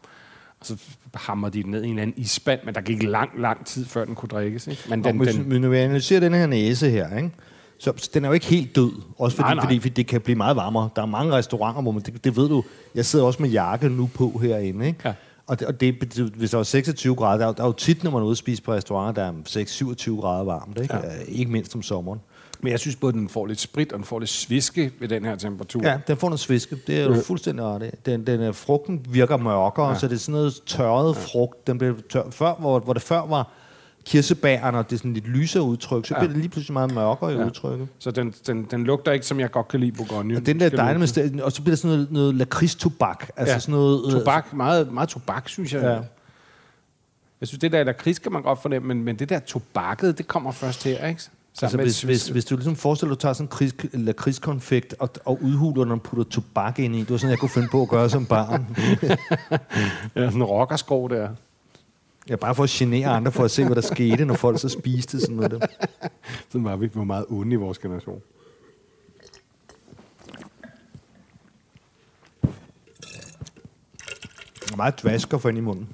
[0.61, 0.77] Og så
[1.15, 3.85] hamrede de den ned i en eller anden isband, men der gik lang, lang tid,
[3.87, 4.67] før den kunne drikkes.
[4.67, 4.83] Ikke?
[4.89, 7.31] Men Den, den, den, men når vi analyserer den her næse her, ikke?
[7.79, 8.93] Så, så den er jo ikke helt død.
[9.19, 9.65] Også fordi, Nej, nej.
[9.65, 10.89] fordi, fordi det kan blive meget varmere.
[10.97, 12.03] Der er mange restauranter, hvor man...
[12.03, 12.65] Det, det ved du.
[12.95, 14.99] Jeg sidder også med jakke nu på herinde, ikke?
[15.05, 15.12] Ja.
[15.47, 15.95] Og, det, og det,
[16.36, 18.26] hvis der var 26 grader, der er, jo- der er jo tit, når man er
[18.26, 19.34] ude spise på restauranter, der er
[20.16, 20.95] 6-27 grader varmt, ikke?
[20.97, 21.01] Ja.
[21.28, 22.20] Ikke mindst om sommeren.
[22.61, 25.24] men jeg synes både, den får lidt sprit, og den får lidt sviske ved den
[25.24, 25.80] her temperatur.
[25.84, 26.76] Ja, den får noget sviske.
[26.86, 27.82] Det er jo fuldstændig ret.
[27.82, 27.90] i.
[28.07, 29.99] Den, den, er- frugten virker mørkere, ja.
[29.99, 31.20] så det er sådan noget tørret ja.
[31.20, 31.66] frugt.
[31.66, 33.49] Den bliver tør, før, hvor, hvor det før var
[34.07, 36.21] kirsebærne, og det er sådan lidt lysere udtryk, så Ja.
[36.21, 37.45] bliver det lige pludselig meget mørkere i Ja.
[37.47, 37.89] udtrykket.
[37.99, 40.37] Så den, den, den lugter ikke, som jeg godt kan lide Bourgogne.
[40.37, 43.29] Og den der sted, og så bliver der sådan noget, noget lakridstobak.
[43.37, 43.59] Altså Ja.
[43.59, 44.03] sådan noget...
[44.07, 45.83] øh, Tobak, meget, meget tobak, synes jeg.
[45.83, 45.99] Ja.
[47.41, 50.29] Jeg synes, det der lakrids kan man godt fornemme, men, men det der tobakket, det
[50.29, 51.23] kommer først her, ikke?
[51.23, 53.75] Sammen Altså, hvis, hvis, hvis du ligesom forestiller dig, at du tager sådan en kris,
[53.93, 57.49] lakridskonfekt og, og udhuler den og putter tobak ind i, det var sådan, jeg kunne
[57.49, 58.77] finde på at gøre som barn.
[60.17, 61.29] ja, sådan en rockerskrog der.
[62.29, 64.68] Ja, bare for at genere andre, for at se, hvad der skete, når folk så
[64.68, 65.51] spiste sådan noget.
[65.51, 65.66] Der.
[66.49, 68.22] Sådan var vi ikke meget onde i vores generation.
[74.61, 75.89] Den er meget dvasker for ind i munden.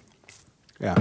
[0.80, 0.94] Ja.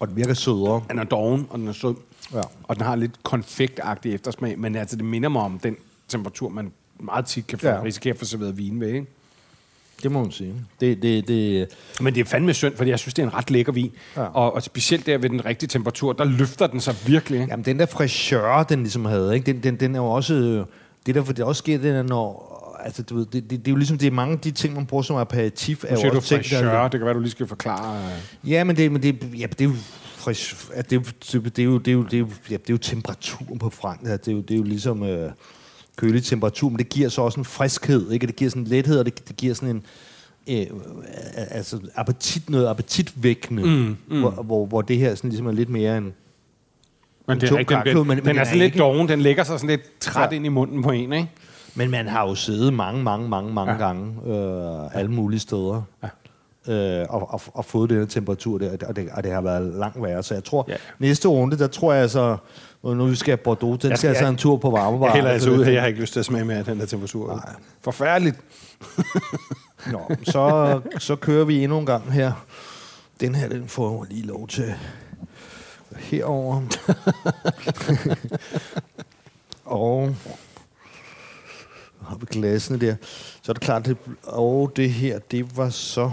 [0.00, 0.84] Og den virker sødere.
[0.90, 1.94] Den er doven, og den er sød.
[2.32, 2.40] Ja.
[2.62, 5.76] Og den har lidt konfektagtig eftersmag, men altså, det minder mig om den
[6.08, 7.66] temperatur, man meget tit kan få.
[7.66, 7.82] Ja.
[7.82, 9.06] risikere at få serveret vin ved, ikke?
[10.02, 10.54] Det må man sige.
[10.80, 11.68] Det, det, det,
[12.00, 13.92] Men det er fandme synd, fordi jeg synes, det er en ret lækker vin.
[14.16, 14.22] Ja.
[14.22, 17.46] Og, og specielt der ved den rigtige temperatur, der løfter den sig virkelig.
[17.50, 19.52] Jamen, den der fraîcheur, den ligesom havde, ikke?
[19.52, 20.34] Den, den, den er jo også...
[20.34, 20.66] øh,
[21.06, 22.50] Det der, for det også sker, det er, når...
[22.84, 24.74] Altså, du ved, det, det, det, er jo ligesom, det er mange af de ting,
[24.74, 25.84] man bruger som aperitif.
[25.90, 26.20] Nu siger du
[26.60, 27.98] der er lidt- det kan være, du lige skal forklare.
[28.44, 28.50] øh.
[28.50, 29.72] Ja, men det, men det, ja, det er jo
[30.16, 32.18] frisk, at det, er jo- det, er det, er jo, det, er jo, det, er
[32.18, 34.00] jo, ja, det er jo temperaturen på frank.
[34.00, 35.02] Det, er jo, det er jo ligesom...
[35.02, 35.30] Øh,
[35.96, 38.26] kølig temperatur, men det giver så også en friskhed, ikke?
[38.26, 39.82] Det giver sådan en lethed, og det, det giver sådan en
[40.60, 40.66] øh,
[41.36, 44.20] altså appetit, noget appetitvækkende, mm, mm.
[44.20, 46.12] Hvor, hvor, hvor det her sådan ligesom er lidt mere en
[47.28, 49.08] Men det er rigtigt, den, men- men den er den sådan er lidt doven.
[49.08, 50.36] Den lægger sig sådan lidt træt Ja.
[50.36, 51.30] ind i munden på en, ikke?
[51.74, 53.78] Men man har jo siddet mange, mange, mange, mange Ja.
[53.78, 55.82] gange øh, alle mulige steder.
[56.02, 56.08] Ja.
[56.68, 60.02] Øh, og, og, og fået den temperatur der, og det, og det har været langt
[60.02, 60.22] værre.
[60.22, 60.74] Så jeg tror, ja.
[60.98, 62.36] næste runde, der tror jeg altså,
[62.82, 65.06] nu nu skal have Bordeaux, den Jeg skal skal- altså en tur på varmebar.
[65.06, 65.72] Jeg hælder altså ud her.
[65.72, 67.34] Jeg har ikke lyst til at smage mere af den der temperatur.
[67.34, 67.54] Nej.
[67.80, 68.36] Forfærdeligt.
[69.86, 72.32] Nå, så, så kører vi endnu en gang her.
[73.20, 74.74] Den her, den får jeg lige lov til
[75.96, 76.62] herover.
[79.64, 80.14] og
[82.08, 82.96] har vi glasene der.
[83.42, 86.10] Så er det klart, det, og det her, det var så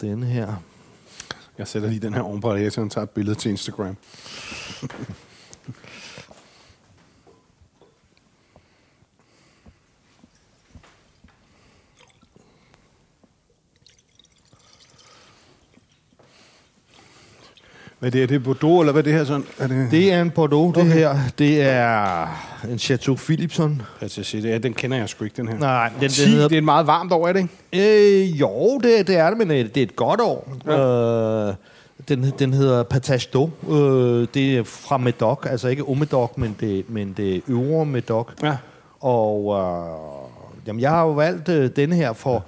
[0.00, 0.54] den her.
[1.58, 3.96] Jeg sætter lige den her oven på radiatoren og tager et billede til Instagram.
[18.02, 18.22] Hvad er det?
[18.22, 19.44] Er det Bordeaux, eller hvad er det her sådan?
[19.58, 19.88] Er det...
[19.90, 20.92] Det er en Bordeaux, det Okay.
[20.92, 21.16] her.
[21.38, 22.26] Det er
[22.70, 23.82] en Chateau Philipson.
[24.08, 25.58] Sige, det er, den kender jeg sgu ikke, den her.
[25.58, 28.22] Nej, den, den 10, hedder det er et meget varmt år, er det ikke?
[28.22, 30.52] Øh, jo, det, det er det, men øh, det er et godt år.
[30.66, 31.48] Ja.
[31.48, 31.54] Øh,
[32.08, 33.72] den, den hedder Patage d'Eau.
[33.74, 38.28] Øh, det er fra Medoc, altså ikke Omedoc, men det, men det øvre Medoc.
[38.42, 38.56] Ja.
[39.00, 42.44] Og øh, jamen, jeg har jo valgt øh, denne her for,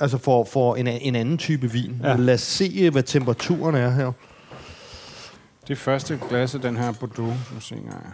[0.00, 1.96] altså for, for en, en anden type vin.
[2.02, 2.08] Ja.
[2.10, 2.16] Ja.
[2.16, 4.12] Lad os se, øh, hvad temperaturen er her.
[5.68, 7.52] Det første glas af den her Bordeaux.
[7.54, 8.06] Nu se engang.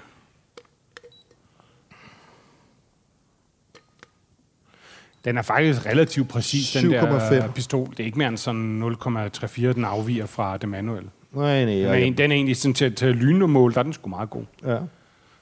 [5.25, 7.53] Den er faktisk relativt præcis, den der 7,5.
[7.53, 7.91] pistol.
[7.91, 11.11] Det er ikke mere end sådan 0,34, den afviger fra det manuelle.
[11.33, 13.83] Nej, nej, Den er, ja, en, den er egentlig sådan til, til lynmål, der er
[13.83, 14.45] den sgu meget god.
[14.67, 14.79] ja.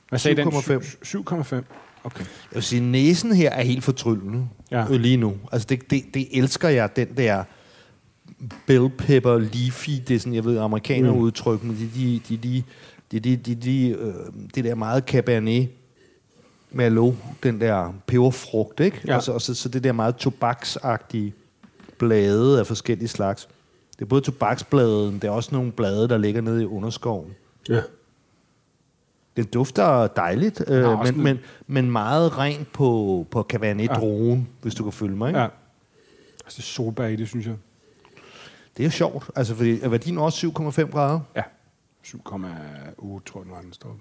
[0.09, 0.49] Hvad sagde den?
[0.49, 0.61] 7,5.
[1.05, 1.63] 7,5.
[2.05, 2.21] Okay.
[2.21, 4.85] Jeg vil sige, næsen her er helt fortryllende Ja.
[4.91, 4.97] ja.
[4.97, 5.37] lige nu.
[5.53, 7.45] Altså, det, det, det elsker jeg, den der
[8.67, 11.19] bell pepper leafy, det er sådan, jeg ved, amerikaner Mm.
[11.19, 12.63] udtryk, men det de, de, de,
[13.13, 14.15] de, de, de, de, øh,
[14.55, 15.69] det der meget cabernet
[16.71, 19.01] merlot, den der peberfrugt, ikke?
[19.07, 19.17] Ja.
[19.17, 21.35] Og, så, og så, så det der meget tobaksagtige
[21.99, 23.49] blade af forskellige slags.
[23.99, 27.31] Det er både tobaksbladen, det er også nogle blade, der ligger nede i underskoven.
[27.69, 27.81] Ja.
[29.37, 34.45] Den dufter dejligt, øh, men, en- men, men meget rent på, på Cabernet-drogen, ja.
[34.63, 35.29] hvis du kan følge mig.
[35.29, 35.41] Ikke?
[35.41, 35.47] ja.
[36.45, 37.55] Altså, det solbær i det, synes jeg.
[38.79, 41.21] Det er jo sjovt, altså, fordi er værdien også 7,5 grader?
[41.37, 41.43] Ja.
[42.07, 43.97] 7,8, tror jeg, den var, den står.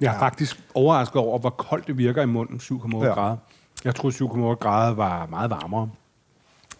[0.00, 0.20] Jeg er ja.
[0.20, 3.12] faktisk overrasket over, hvor koldt det virker i munden, 7,8 ja.
[3.12, 3.36] Grader.
[3.84, 5.90] Jeg troede, 7,8 grader var meget varmere.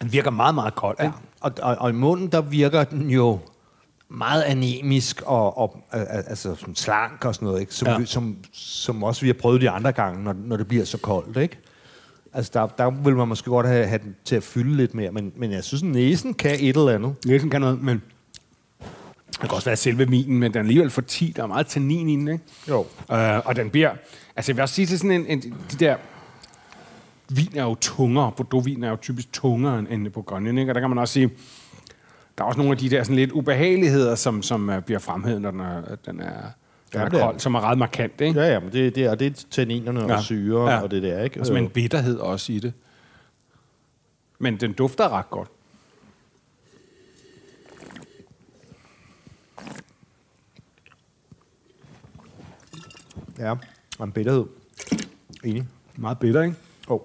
[0.01, 0.97] Den virker meget, meget kold.
[0.99, 1.11] Ja.
[1.41, 3.39] Og, og, og i munden, der virker den jo
[4.09, 7.73] meget anemisk og, og altså sådan slank og sådan noget, ikke?
[7.73, 8.05] Som, Ja.
[8.05, 11.37] som, som også vi har prøvet de andre gange, når, når det bliver så koldt.
[11.37, 11.57] Ikke?
[12.33, 15.11] Altså, der, der vil man måske godt have, have den til at fylde lidt mere,
[15.11, 17.15] men, men jeg synes, næsen kan et eller andet.
[17.25, 18.01] Næsen kan noget, men
[19.31, 21.33] det kan også være selve vinen, men den er alligevel for 10.
[21.35, 22.43] Der er meget tannin i den, ikke?
[22.69, 22.85] Jo.
[23.11, 23.89] Øh, og den bliver...
[24.35, 25.41] Altså, jeg vil også sige til sådan en, en...
[25.71, 25.95] De der...
[27.29, 28.31] Vin er jo tungere.
[28.31, 30.71] Bordeaux-vin er jo typisk tungere end- end Bourgogne, ikke?
[30.71, 31.29] Og der kan man også sige...
[32.37, 35.41] Der er også nogle af de der sådan lidt ubehageligheder, som, som uh, bliver fremhævet,
[35.41, 36.41] når den er, den er,
[36.93, 38.39] den Ja, er kold, som er ret markant, ikke?
[38.39, 40.15] Ja, ja, men det, det, er, det er tanninerne ja.
[40.15, 40.81] Og syre Ja.
[40.81, 41.37] og det der, ikke?
[41.39, 42.73] Altså med en bitterhed også i det.
[44.39, 45.49] Men den dufter ret godt.
[53.39, 53.51] Ja,
[53.99, 54.45] og en bitterhed.
[55.43, 55.67] Enig.
[55.95, 56.55] Meget bitter, ikke?
[56.87, 56.99] Oh.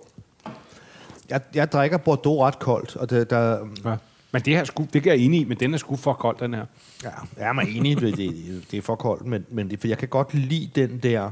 [1.30, 3.96] Jeg, jeg drikker Bordeaux ret koldt, og det, der, Ja.
[4.32, 6.36] Men det her sku, det gør jeg enig i, men den er sgu for kold,
[6.38, 6.66] den her.
[7.04, 9.88] Ja, jeg er mig enig, det, det, det er for koldt, men, men det, for
[9.88, 11.30] jeg kan godt lide den der,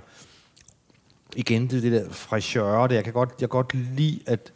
[1.37, 4.53] igen, det, det der fraîcheur, det, jeg kan godt, jeg kan godt lide, at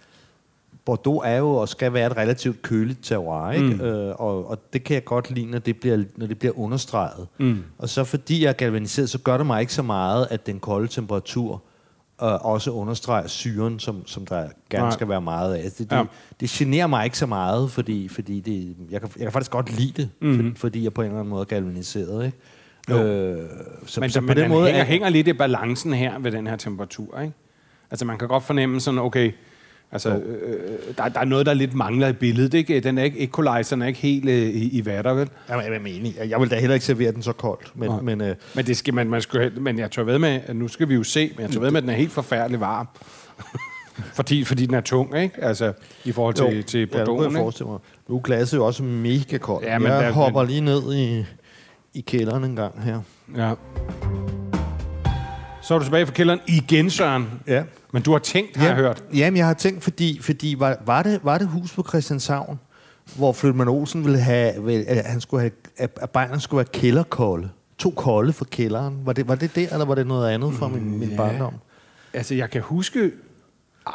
[0.84, 3.74] Bordeaux er jo og skal være et relativt køligt terroir, ikke?
[3.74, 3.80] Mm.
[3.80, 7.26] Øh, og, og det kan jeg godt lide, når det bliver, når det bliver understreget.
[7.38, 7.62] Mm.
[7.78, 10.60] Og så fordi jeg er galvaniseret, så gør det mig ikke så meget, at den
[10.60, 11.62] kolde temperatur
[12.22, 14.90] øh, også understreger syren, som, som der gerne Nej.
[14.90, 15.58] skal være meget af.
[15.62, 15.98] Altså, det, Ja.
[15.98, 16.08] det,
[16.40, 19.76] det generer mig ikke så meget, fordi, fordi det, jeg, kan, jeg kan faktisk godt
[19.78, 20.30] lide det, Mhm.
[20.30, 20.54] mm-hmm.
[20.56, 22.24] fordi jeg på en eller anden måde er galvaniseret.
[22.26, 22.38] Ikke?
[22.90, 22.96] Jo.
[23.02, 23.48] Øh,
[23.86, 26.18] så, Men, så men på den den måde hænger, er, hænger lidt i balancen her
[26.18, 27.34] ved den her temperatur, ikke?
[27.90, 29.32] Altså, man kan godt fornemme sådan, okay,
[29.94, 32.80] altså, øh, der, der er noget, der lidt mangler i billedet, ikke?
[32.80, 35.28] Den er ikke, equalizeren er ikke helt øh, i, i vatter, vel?
[35.50, 36.14] Jamen, jeg er enig.
[36.28, 38.00] Jeg vil da heller ikke servere den så koldt, men, Nej.
[38.00, 40.68] men øh, Men, det skal man, man skal, men jeg tør ved med, at nu
[40.68, 42.88] skal vi jo se, men jeg tør ved med, at den er helt forfærdelig varm.
[44.14, 45.44] Fordi, fordi den er tung, ikke?
[45.44, 45.72] Altså,
[46.04, 47.38] i forhold til, til ja, nu kan jeg Bordeauxen, ikke?
[47.42, 47.78] forestille mig.
[48.08, 49.66] Nu er glasset jo også mega koldt.
[49.66, 51.24] Ja, Ja, men men jeg der- hopper lige ned i,
[51.94, 53.00] i kælderen en gang her.
[53.36, 53.52] Ja.
[55.64, 57.26] Så er du tilbage fra kælderen igen, Søren.
[57.46, 57.62] Ja.
[57.92, 59.04] Men du har tænkt, har jeg hørt.
[59.14, 62.60] Jamen, jeg har tænkt, fordi, fordi var, var, det, var det hus på Christianshavn,
[63.16, 67.48] hvor Flytman Olsen ville have, at han skulle have, at arbejderne skulle være kælderkolde.
[67.78, 68.98] To kolde for kælderen.
[69.04, 71.16] Var det, var det det, eller var det noget andet fra min, min Ja.
[71.16, 71.54] barndom?
[72.12, 73.10] Altså, jeg kan huske...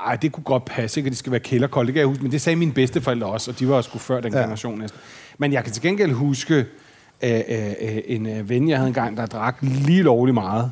[0.07, 1.87] Ej, det kunne godt passe, ikke, at det skal være kælderkoldt.
[1.87, 4.21] Det kan jeg huske, men det sagde mine bedsteforældre også, og de var også før
[4.21, 4.39] den Ja.
[4.39, 4.99] generation næsten.
[5.37, 6.55] Men jeg kan til gengæld huske
[7.23, 10.71] øh, øh, øh, en øh, ven, jeg havde engang, der drak lige lovligt meget.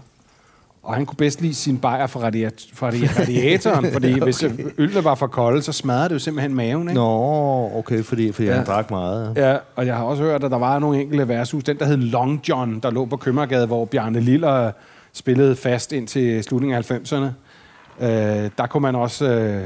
[0.87, 4.23] Og han kunne bedst lide sin bajer fra, radiat- fra radi- radiatoren, fordi okay.
[4.23, 4.43] hvis
[4.77, 6.81] ølene var for kolde, så smadrede det jo simpelthen maven.
[6.89, 6.93] Ikke?
[6.93, 8.55] Nå, okay, fordi, fordi ja.
[8.55, 9.33] Han drak meget.
[9.35, 9.51] Ja.
[9.51, 11.63] Ja, og jeg har også hørt, at der var nogle enkelte værtshus.
[11.63, 14.71] Den, der hed Long John, der lå på Købmagergade, hvor Bjarne Liller
[15.13, 17.25] spillede fast ind til slutningen af 90'erne.
[18.05, 19.63] Øh, der kunne man også øh,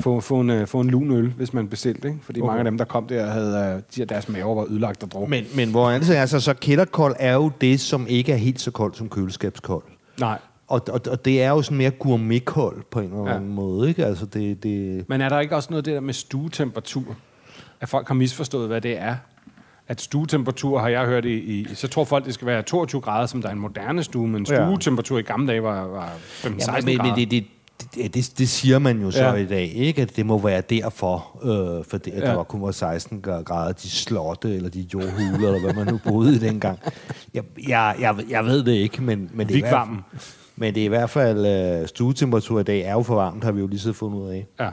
[0.00, 2.08] få, få, en, øh, få en lun øl, hvis man bestilte.
[2.08, 2.20] Ikke?
[2.22, 2.46] Fordi okay.
[2.48, 5.28] mange af dem, der kom der, havde øh, de, deres maver var ødelagt og druk.
[5.28, 8.60] Men, men hvor andet er, altså, så kælderkold er jo det, som ikke er helt
[8.60, 9.82] så koldt som køleskabskold.
[10.20, 10.38] Nej.
[10.68, 13.34] Og, og, og det er jo sådan mere gourmetkold på en eller Ja.
[13.36, 14.04] anden måde, ikke?
[14.06, 15.04] Altså, det, det...
[15.08, 17.16] Men er der ikke også noget det der med stuetemperatur?
[17.80, 19.16] At folk har misforstået, hvad det er?
[19.88, 21.66] At stuetemperatur har jeg hørt i, i...
[21.74, 24.46] Så tror folk, det skal være 22 grader, som der er en moderne stue, men
[24.50, 24.54] Ja.
[24.66, 26.50] stuetemperatur i gamle dage var, var 15-16 Ja,
[26.84, 27.10] men, grader.
[27.10, 27.44] men det, det,
[27.94, 29.34] det, det, det siger man jo så Ja.
[29.34, 30.02] i dag, ikke?
[30.02, 31.38] At det må være derfor,
[31.78, 32.26] øh, fordi at Ja.
[32.26, 36.00] der var kun var 16 grader, de slotte, eller de jordhule, eller hvad man nu
[36.08, 36.78] boede i dengang.
[37.34, 40.00] Jeg, jeg, jeg, jeg ved det ikke, men, men, det, er Vigvarmen.
[40.56, 41.46] men det er i hvert fald,
[41.82, 44.30] øh, stuetemperatur i dag er jo for varmt, har vi jo lige så fundet ud
[44.30, 44.46] af.
[44.60, 44.70] Ja.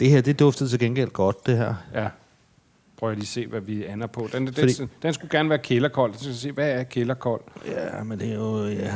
[0.00, 1.74] Det her, det duftede til gengæld godt, det her.
[1.94, 2.08] Ja.
[2.98, 4.28] Prøv at lige se, hvad vi ender på.
[4.32, 6.14] Den, den, Fordi- den, den skulle gerne være kælderkold.
[6.14, 7.40] Så skal se, hvad er kælderkold?
[7.66, 8.66] Ja, men det er jo...
[8.66, 8.92] Ja.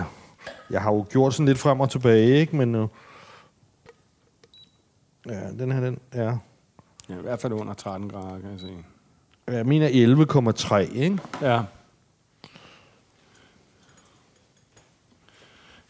[0.71, 2.57] Jeg har jo gjort sådan lidt frem og tilbage, ikke?
[2.57, 2.89] Men nu...
[5.29, 6.37] Ja, den her, den er...
[7.09, 8.69] Ja, I hvert fald under 13 grader, kan jeg se.
[9.49, 11.19] Ja, min er 11,3, ikke?
[11.43, 11.61] Ja.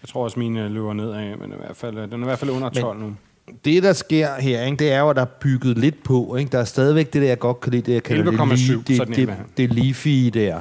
[0.02, 2.38] Jeg tror også, mine løber nedad, men i hvert fald, øh, den er i hvert
[2.38, 3.16] fald under 12 nu.
[3.64, 6.36] Det, der sker her, ikke, det er jo, at der er bygget lidt på.
[6.36, 6.50] Ikke?
[6.52, 9.08] Der er stadigvæk det der, jeg godt kan lide, det jeg kalder 11,7, det, den
[9.08, 10.60] det, det, det leafy der.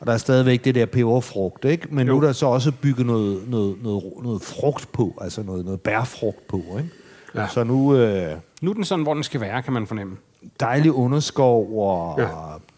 [0.00, 1.88] Og der er stadigvæk det der peberfrugt, ikke?
[1.90, 2.06] Men.
[2.06, 2.12] Jo.
[2.12, 5.80] nu er der så også bygget noget, noget, noget, noget frugt på, altså noget, noget
[5.80, 6.90] bærfrugt på, ikke?
[7.36, 7.48] Ja.
[7.48, 10.16] Så nu øh, Nu er den sådan, hvor den skal være, kan man fornemme.
[10.60, 12.28] dejlig underskov, og Ja.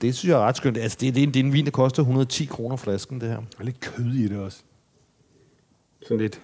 [0.03, 0.77] det synes jeg er ret skønt.
[0.79, 3.37] Altså, det, det, er, det er en vin, der koster 110 kroner flasken, det her.
[3.61, 4.59] Er lidt kød i det også.
[6.03, 6.41] Sådan lidt,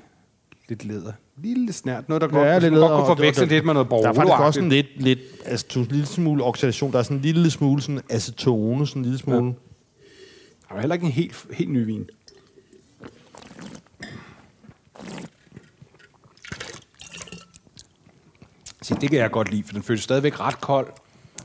[0.68, 1.12] lidt læder.
[1.42, 2.08] Lille snært.
[2.08, 3.96] Noget, der godt, ja, lidt godt læder, kunne og- forveksle og- lidt med noget Der
[4.08, 6.92] er faktisk også en lidt, lidt altså, en lille smule oxidation.
[6.92, 9.46] Der er sådan en lille smule sådan acetone, sådan en lille smule.
[9.46, 9.52] Ja.
[10.68, 12.06] Der er heller ikke en helt, helt ny vin.
[18.84, 20.86] Se, det kan jeg godt lide, for den føles stadigvæk ret kold.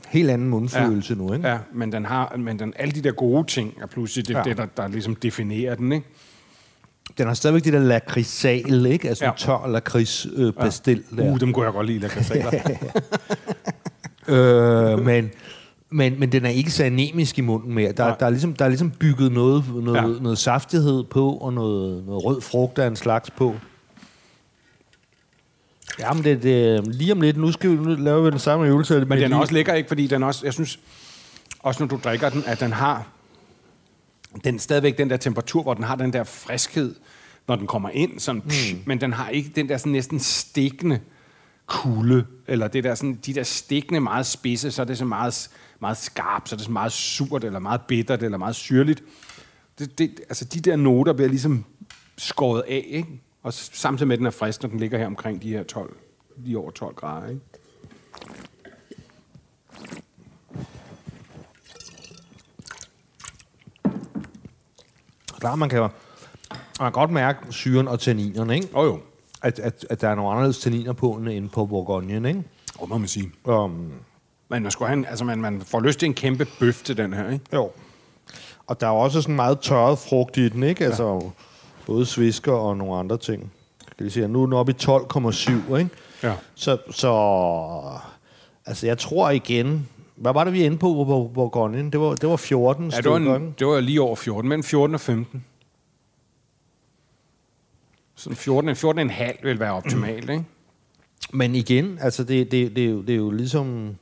[0.08, 1.18] Helt anden mundfølelse ja.
[1.18, 1.48] nu, ikke?
[1.48, 4.42] Ja, men den har, men den, alle de der gode ting er pludselig det, ja.
[4.42, 6.06] Det der, der ligesom definerer den, ikke?
[7.18, 9.08] Den har stadigvæk det der lakridsal, ikke?
[9.08, 9.30] Altså Ja.
[9.36, 11.22] tør lakrids øh, pastil ja.
[11.22, 11.32] der.
[11.32, 12.50] Uh, dem kunne jeg godt lide, lakridsaler.
[14.28, 15.30] Øh, men,
[15.90, 17.92] men, men den er ikke så anemisk i munden mere.
[17.92, 18.16] Der, Nej.
[18.20, 20.22] der, er, ligesom, der er ligesom bygget noget, noget, ja.
[20.22, 23.54] noget saftighed på, og noget, noget rød frugt af en slags på.
[26.00, 29.04] Jamen, det, det, lige om lidt, nu skal vi nu laver vi den samme øvelse.
[29.04, 29.88] Men den er også lækker, ikke?
[29.88, 30.78] Fordi den også, jeg synes,
[31.58, 33.06] også når du drikker den, at den har
[34.44, 36.94] den stadigvæk den der temperatur, hvor den har den der friskhed,
[37.48, 38.82] når den kommer ind, sådan, psh, Hmm.
[38.86, 41.00] men den har ikke den der sådan næsten stikkende
[41.66, 45.50] kulde, eller det der sådan, de der stikkende meget spidse, så er det så meget,
[45.80, 49.02] meget skarpt, så er det så meget surt, eller meget bittert, eller meget syrligt.
[49.78, 51.64] Det, det, altså de der noter bliver ligesom
[52.18, 53.08] skåret af, ikke?
[53.42, 55.96] Og samtidig med, at den er frisk, når den ligger her omkring de her 12,
[56.36, 57.40] lige over 12 grader, ikke?
[65.40, 65.90] Klar, man kan, man
[66.80, 68.68] kan godt mærke syren og tanninerne, ikke?
[68.74, 69.00] Jo, jo.
[69.42, 72.42] At, at, at der er nogle anderledes tanniner på end- på Bourgogne, ikke?
[72.80, 73.32] Det må man sige.
[73.44, 73.70] Um,
[74.48, 76.96] Men man, skulle have en, altså man, man får lyst til en kæmpe bøf til
[76.96, 77.44] den her, ikke?
[77.54, 77.70] Jo.
[78.66, 80.84] Og der er også sådan meget tørret frugt i den, ikke?
[80.84, 81.30] Altså,
[81.90, 83.52] både svisker og nogle andre ting.
[83.98, 85.90] Kan vi se, nu er den oppe i 12,7, ikke?
[86.22, 86.34] Ja.
[86.54, 87.12] Så, så...
[88.66, 89.88] Altså, jeg tror igen...
[90.16, 91.90] Hvad var det, vi endte på på på Bourgogne?
[91.90, 94.62] Det var, det var 14 Ja, det var, en, det var lige over 14, mellem
[94.62, 95.44] 14 og 15.
[98.14, 100.44] Sådan 14, 14 en halv vil være optimalt, ikke?
[101.32, 103.98] Men igen, altså, det, det, det, er jo, det er jo ligesom...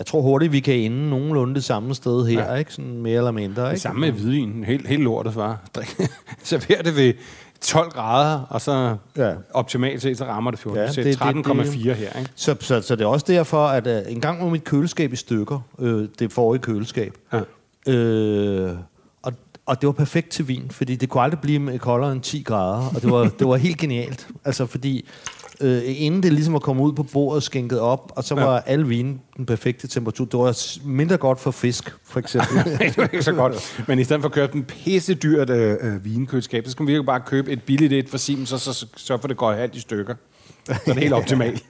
[0.00, 2.54] Jeg tror hurtigt, vi kan ende nogenlunde det samme sted her, Ja.
[2.54, 2.72] ikke?
[2.74, 3.72] Sådan mere eller mindre, ikke?
[3.72, 4.64] Det samme med hvidvin.
[4.64, 5.58] Helt, helt lortet, far.
[6.42, 7.12] Server det ved
[7.60, 9.32] 12 grader, og så Ja.
[9.54, 10.82] optimalt set, så rammer det 14.
[10.82, 12.30] Ja, det- 13,4 her, ikke?
[12.34, 15.16] Så, så, så det er også derfor, at uh, en gang var mit køleskab i
[15.16, 17.14] stykker, øh, det forrige køleskab.
[17.32, 17.40] Ja.
[17.92, 18.70] Øh,
[19.22, 19.32] og,
[19.66, 22.86] og det var perfekt til vin, fordi det kunne aldrig blive koldere end 10 grader,
[22.94, 24.28] og det var, det var helt genialt.
[24.44, 25.04] Altså fordi,
[25.60, 28.60] øh, inden det ligesom var kommet ud på bordet, skænket op, og så var ja.
[28.66, 30.24] alle vinen den perfekte temperatur.
[30.24, 32.56] Det var mindre godt for fisk, for eksempel.
[32.78, 33.82] det var ikke så godt.
[33.88, 36.86] Men i stedet for at købe en pisse dyrt øh, øh, vinkøleskab, så skal man
[36.88, 39.52] virkelig bare købe et billigt et for Siemens, så, så, så, så for det går
[39.52, 40.14] halvt i stykker.
[40.84, 41.64] Så er helt optimalt.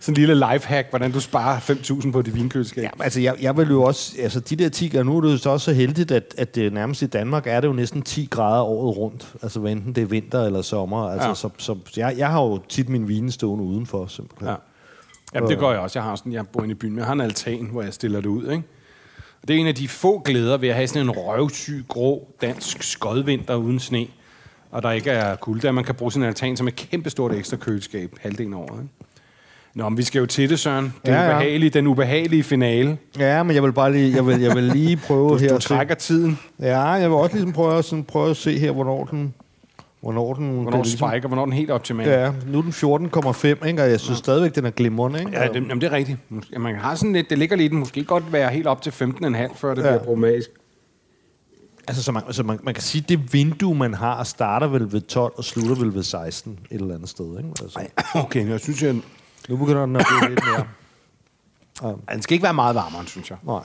[0.00, 2.84] Sådan en lille lifehack, hvordan du sparer 5.000 på dit vinkøleskab.
[2.84, 4.16] Ja, altså, jeg, jeg vil jo også...
[4.18, 5.04] Altså, de der 10 grader...
[5.04, 7.60] Nu er det jo så også så heldigt, at, at det nærmest i Danmark er
[7.60, 9.34] det jo næsten 10 grader året rundt.
[9.42, 11.08] Altså, hvad enten det er vinter eller sommer.
[11.08, 11.34] Altså, ja.
[11.34, 14.48] Så, så jeg, jeg har jo tit min vine stående udenfor, simpelthen.
[14.48, 14.54] Ja.
[15.34, 15.98] Jamen, det gør jeg også.
[15.98, 17.94] Jeg har sådan, jeg bor inde i byen, men jeg har en altan, hvor jeg
[17.94, 18.62] stiller det ud, ikke?
[19.42, 22.28] Og det er en af de få glæder ved at have sådan en røvsyg, grå,
[22.40, 24.06] dansk skodvinter uden sne,
[24.70, 27.56] og der ikke er kulde, at man kan bruge sin altan som et kæmpestort ekstra
[27.56, 28.94] køleskab halvdelen af året, ikke?
[29.74, 30.84] Nå, men vi skal jo til det, Søren.
[30.84, 31.28] Den, Ja, ja, ja.
[31.30, 31.36] ja.
[31.36, 32.98] Ubehagelige, den ubehagelige finale.
[33.18, 35.48] Ja, men jeg vil bare lige, jeg vil, jeg vil lige prøve her...
[35.48, 38.36] Du at se- trækker tiden, Ja, jeg vil også ligesom prøve, at sådan, prøve at
[38.36, 39.34] se her, hvornår den...
[40.00, 40.50] Hvornår den...
[40.52, 42.08] hvornår den den spiker, hvornår den helt optimal.
[42.08, 42.62] Ja, nu er
[42.98, 43.10] den
[43.60, 43.82] 14,5, ikke?
[43.82, 45.30] Og jeg synes stadigvæk, den er glimrende, ikke?
[45.32, 46.18] Ja, det, jamen, det er rigtigt.
[46.52, 48.96] Ja, man har sådan lidt, det ligger den, måske godt være helt op til 15,5,
[49.56, 49.88] før det Ja.
[49.88, 49.92] ja.
[49.92, 50.50] bliver problematisk.
[51.90, 55.00] Altså, så man, så man, man kan sige, det vindue, man har, starter vel ved
[55.00, 57.50] 12 og slutter vel ved 16 et eller andet sted, ikke?
[57.62, 57.86] Altså,
[58.24, 58.94] Okay, jeg synes, jeg,
[59.48, 60.64] nu begynder den at blive lidt mere...
[62.08, 63.38] Ja, den skal ikke være meget varmere, synes jeg.
[63.46, 63.62] Nej.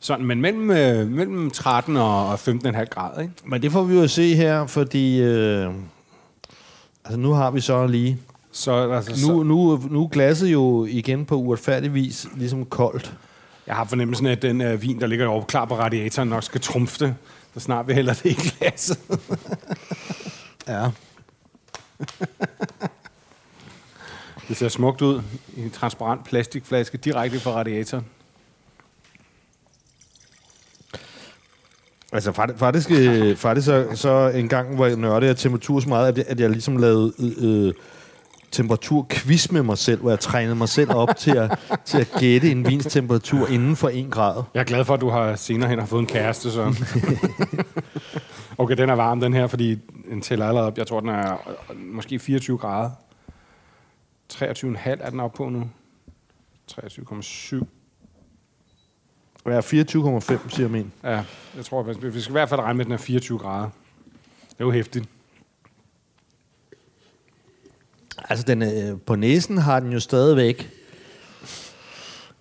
[0.00, 3.34] Sådan, men mellem, øh, mellem 13 og og 15,5 grader, ikke?
[3.44, 5.20] Men det får vi jo at se her, fordi...
[5.20, 5.72] Øh,
[7.04, 8.18] altså, nu har vi så lige...
[8.52, 13.14] Så, altså, Nu, nu, nu, nu er glasset jo igen på uretfærdig vis ligesom koldt.
[13.66, 16.42] jeg har fornemmelsen af, at den øh, vin, der ligger over klar på radiatoren, nok
[16.42, 17.14] skal trumfe det,
[17.54, 18.98] så snart vi hælder det i glasset.
[20.68, 20.90] Ja.
[24.48, 25.22] Det ser smukt ud
[25.56, 28.06] i en transparent plastikflaske direkte fra radiatoren.
[32.12, 35.88] Altså faktisk, faktisk, øh, faktisk så, så en gang, hvor jeg nørdede jeg temperatur så
[35.88, 37.72] meget, at jeg, at jeg ligesom lavede øh, øh,
[38.52, 42.50] temperaturquiz med mig selv, hvor jeg trænede mig selv op til at, til at gætte
[42.50, 44.42] en vins temperatur inden for en grad.
[44.54, 46.84] Jeg er glad for, at du har senere hen har fået en kæreste, så.
[48.58, 49.78] okay, den er varm, den her, fordi
[50.10, 50.78] den tæller allerede op.
[50.78, 51.32] Jeg tror, den er
[51.70, 52.90] øh, måske 24 grader.
[54.32, 55.68] 23,5 er den oppe på nu.
[56.72, 57.64] 23,7.
[59.44, 60.92] Og jeg er 24,5, siger min.
[61.04, 61.24] Ja,
[61.56, 63.68] jeg tror, vi skal i hvert fald regne med, at den er 24 grader.
[64.50, 65.08] Det er jo hæftigt.
[68.30, 70.70] Altså, den, øh, på næsen har den jo stadigvæk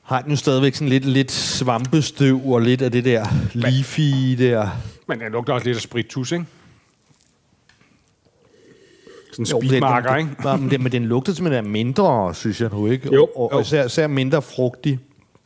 [0.10, 4.70] har den jo stadigvæk sådan lidt, lidt svampestøv og lidt af det der leafy der.
[5.08, 6.46] Men den lugter også lidt af sprittus, ikke?
[9.32, 10.30] Sådan en speedmarker, ikke?
[10.44, 13.14] men, den, den lugter simpelthen af mindre, synes jeg nu, ikke?
[13.14, 13.60] Jo, og, og jo.
[13.60, 15.00] især, især mindre frugtig.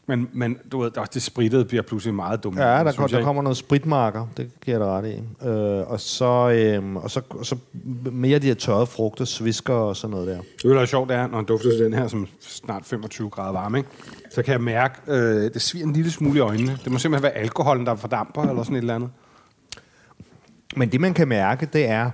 [0.07, 2.57] Men, men du ved, også det sprittede bliver pludselig meget dumt.
[2.57, 5.47] Ja, der, kom, der kommer noget spritmarker, det giver jeg dig ret i.
[5.47, 7.55] Øh, og, så, øh, og så, så
[8.11, 10.41] mere de her tørrede frugter, svisker og sådan noget der.
[10.63, 13.29] Det er jo sjovt, det er, når han dufter til den her, som snart 25
[13.29, 13.89] grader varme, ikke?
[14.31, 16.77] så kan jeg mærke, øh, det sviger en lille smule i øjnene.
[16.83, 19.09] Det må simpelthen være alkoholen, der fordamper, eller sådan et eller andet.
[20.75, 22.11] Men det, man kan mærke, det er,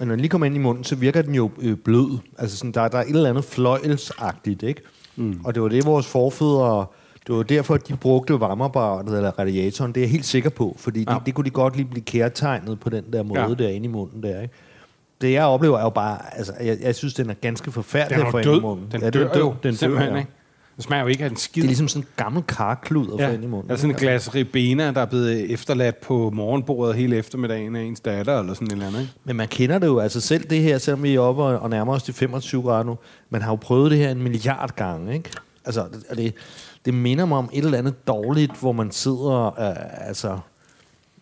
[0.00, 2.18] når den lige kommer ind i munden, så virker den jo øh, blød.
[2.38, 4.82] Altså sådan, der, der er et eller andet fløjelsagtigt, ikke?
[5.16, 5.40] Mm.
[5.44, 6.86] Og det var det, vores forfædre...
[7.28, 9.92] Det var derfor, at de brugte varmeapparatet eller radiatoren.
[9.92, 11.14] Det er jeg helt sikker på, fordi ja.
[11.14, 13.48] Det, det kunne de godt lige blive kærtegnet på den der måde ja.
[13.48, 13.54] Ja.
[13.54, 14.54] der inde i munden der, ikke?
[15.20, 16.18] Det, jeg oplever, er jo bare...
[16.36, 18.60] Altså, jeg, jeg synes, den er ganske forfærdelig Den er ind i død.
[18.60, 18.86] munden.
[18.92, 20.20] Den ja, dør jo, Den simpelthen, dør, ja.
[20.20, 20.32] ikke?
[20.76, 21.62] Den smager jo ikke af en skid.
[21.62, 23.70] Det er ligesom sådan en gammel karklud at ja, få ind i munden.
[23.70, 28.00] ja, sådan et glas ribena, der er blevet efterladt på morgenbordet hele eftermiddagen af ens
[28.00, 29.00] datter, eller sådan et eller andet.
[29.00, 29.12] Ikke?
[29.24, 31.94] Men man kender det jo, altså selv det her, selvom vi er oppe og, nærmer
[31.94, 32.98] os de 25 grader nu,
[33.30, 35.30] man har jo prøvet det her en milliard gange, ikke?
[35.64, 35.84] Altså,
[36.16, 36.34] det,
[36.88, 40.38] det minder mig om et eller andet dårligt, hvor man sidder, øh, altså,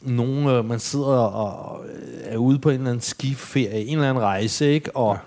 [0.03, 4.11] nogen, øh, man sidder og øh, er ude på en eller anden skiferie, en eller
[4.11, 4.97] anden rejse, ikke?
[4.97, 5.21] Og, ja.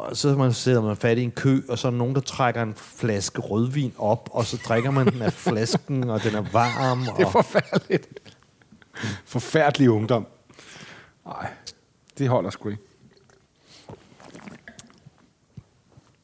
[0.00, 2.62] og så man sætter man fat i en kø, og så er nogen, der trækker
[2.62, 6.98] en flaske rødvin op, og så drikker man den af flasken, og den er varm.
[6.98, 8.08] Det er Og, forfærdeligt.
[9.24, 10.26] Forfærdelig ungdom.
[11.26, 11.46] Nej,
[12.18, 12.82] det holder sgu ikke.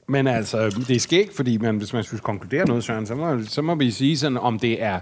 [0.08, 3.38] Men altså, det er skægt, fordi man, hvis man skulle konkludere noget, Søren, så må,
[3.48, 5.00] så må vi sige sådan, om det er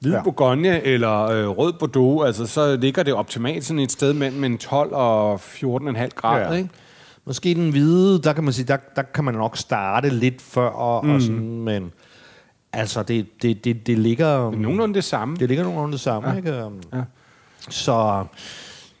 [0.00, 0.22] hvid Ja.
[0.22, 4.58] Bourgogne eller øh, rød Bordeaux, altså så ligger det optimalt sådan et sted mellem en
[4.58, 6.52] 12 og 14,5 grader, Ja.
[6.52, 6.68] ikke?
[7.24, 10.68] Måske den hvide, der kan man sige, der, der kan man nok starte lidt før,
[10.68, 11.14] og, mm.
[11.14, 11.92] og sådan, men
[12.72, 14.50] altså, det, det, det, det ligger...
[14.50, 15.36] Nogenlunde det samme.
[15.36, 16.36] Det ligger nogenlunde det samme, ja.
[16.36, 16.52] ikke?
[16.92, 17.00] Ja.
[17.70, 18.24] Så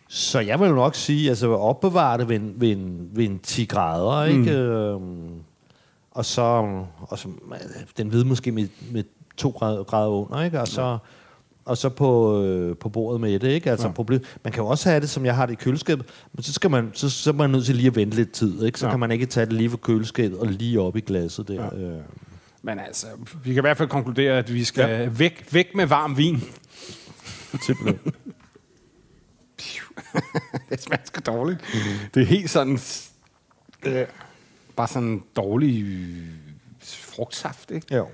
[0.08, 3.64] Så jeg vil nok sige, altså opbevare det ved en, ved en, ved en 10
[3.64, 4.42] grader, ikke?
[4.42, 4.48] Mm.
[4.48, 5.30] Øhm,
[6.10, 6.42] og så,
[7.00, 7.28] og så
[7.96, 9.04] den ved måske med, med
[9.36, 10.60] 2 grader, grader under, ikke?
[10.60, 10.96] Og så, ja.
[11.64, 13.70] og så på, øh, på bordet med det, ikke?
[13.70, 13.92] Altså ja.
[13.92, 16.52] problem, man kan jo også have det, som jeg har det i køleskabet, men så,
[16.52, 18.78] skal man, så, så er man nødt til lige at vente lidt tid, ikke?
[18.78, 18.92] Så ja.
[18.92, 21.64] kan man ikke tage det lige fra køleskabet og lige op i glasset der.
[21.64, 21.82] Ja.
[21.82, 22.00] Øh.
[22.62, 23.06] Men altså,
[23.44, 25.08] vi kan i hvert fald konkludere, at vi skal ja.
[25.08, 26.42] væk, væk med varm vin.
[27.66, 28.12] Simpelthen.
[30.70, 31.60] det smager sgu dårligt.
[31.74, 32.10] Mm-hmm.
[32.14, 32.78] Det er helt sådan...
[33.86, 34.06] Øh,
[34.76, 35.86] bare sådan dårlig
[36.82, 37.94] frugtsaft, ikke?
[37.94, 38.06] Jo.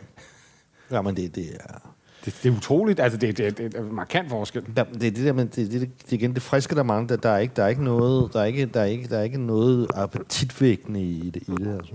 [0.91, 1.95] Ja, men det, det er...
[2.25, 3.01] Det, det er utroligt.
[3.01, 4.63] Altså, det, det, det er markant forskel.
[4.77, 7.17] Ja, det er det der, men det, det, det, igen, det friske, der mange, der,
[7.17, 9.23] der, er ikke, der er ikke noget, der er ikke, der er ikke, der er
[9.23, 11.95] ikke noget appetitvækkende i det, i det altså.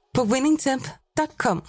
[0.13, 1.61] på winningtemp.com.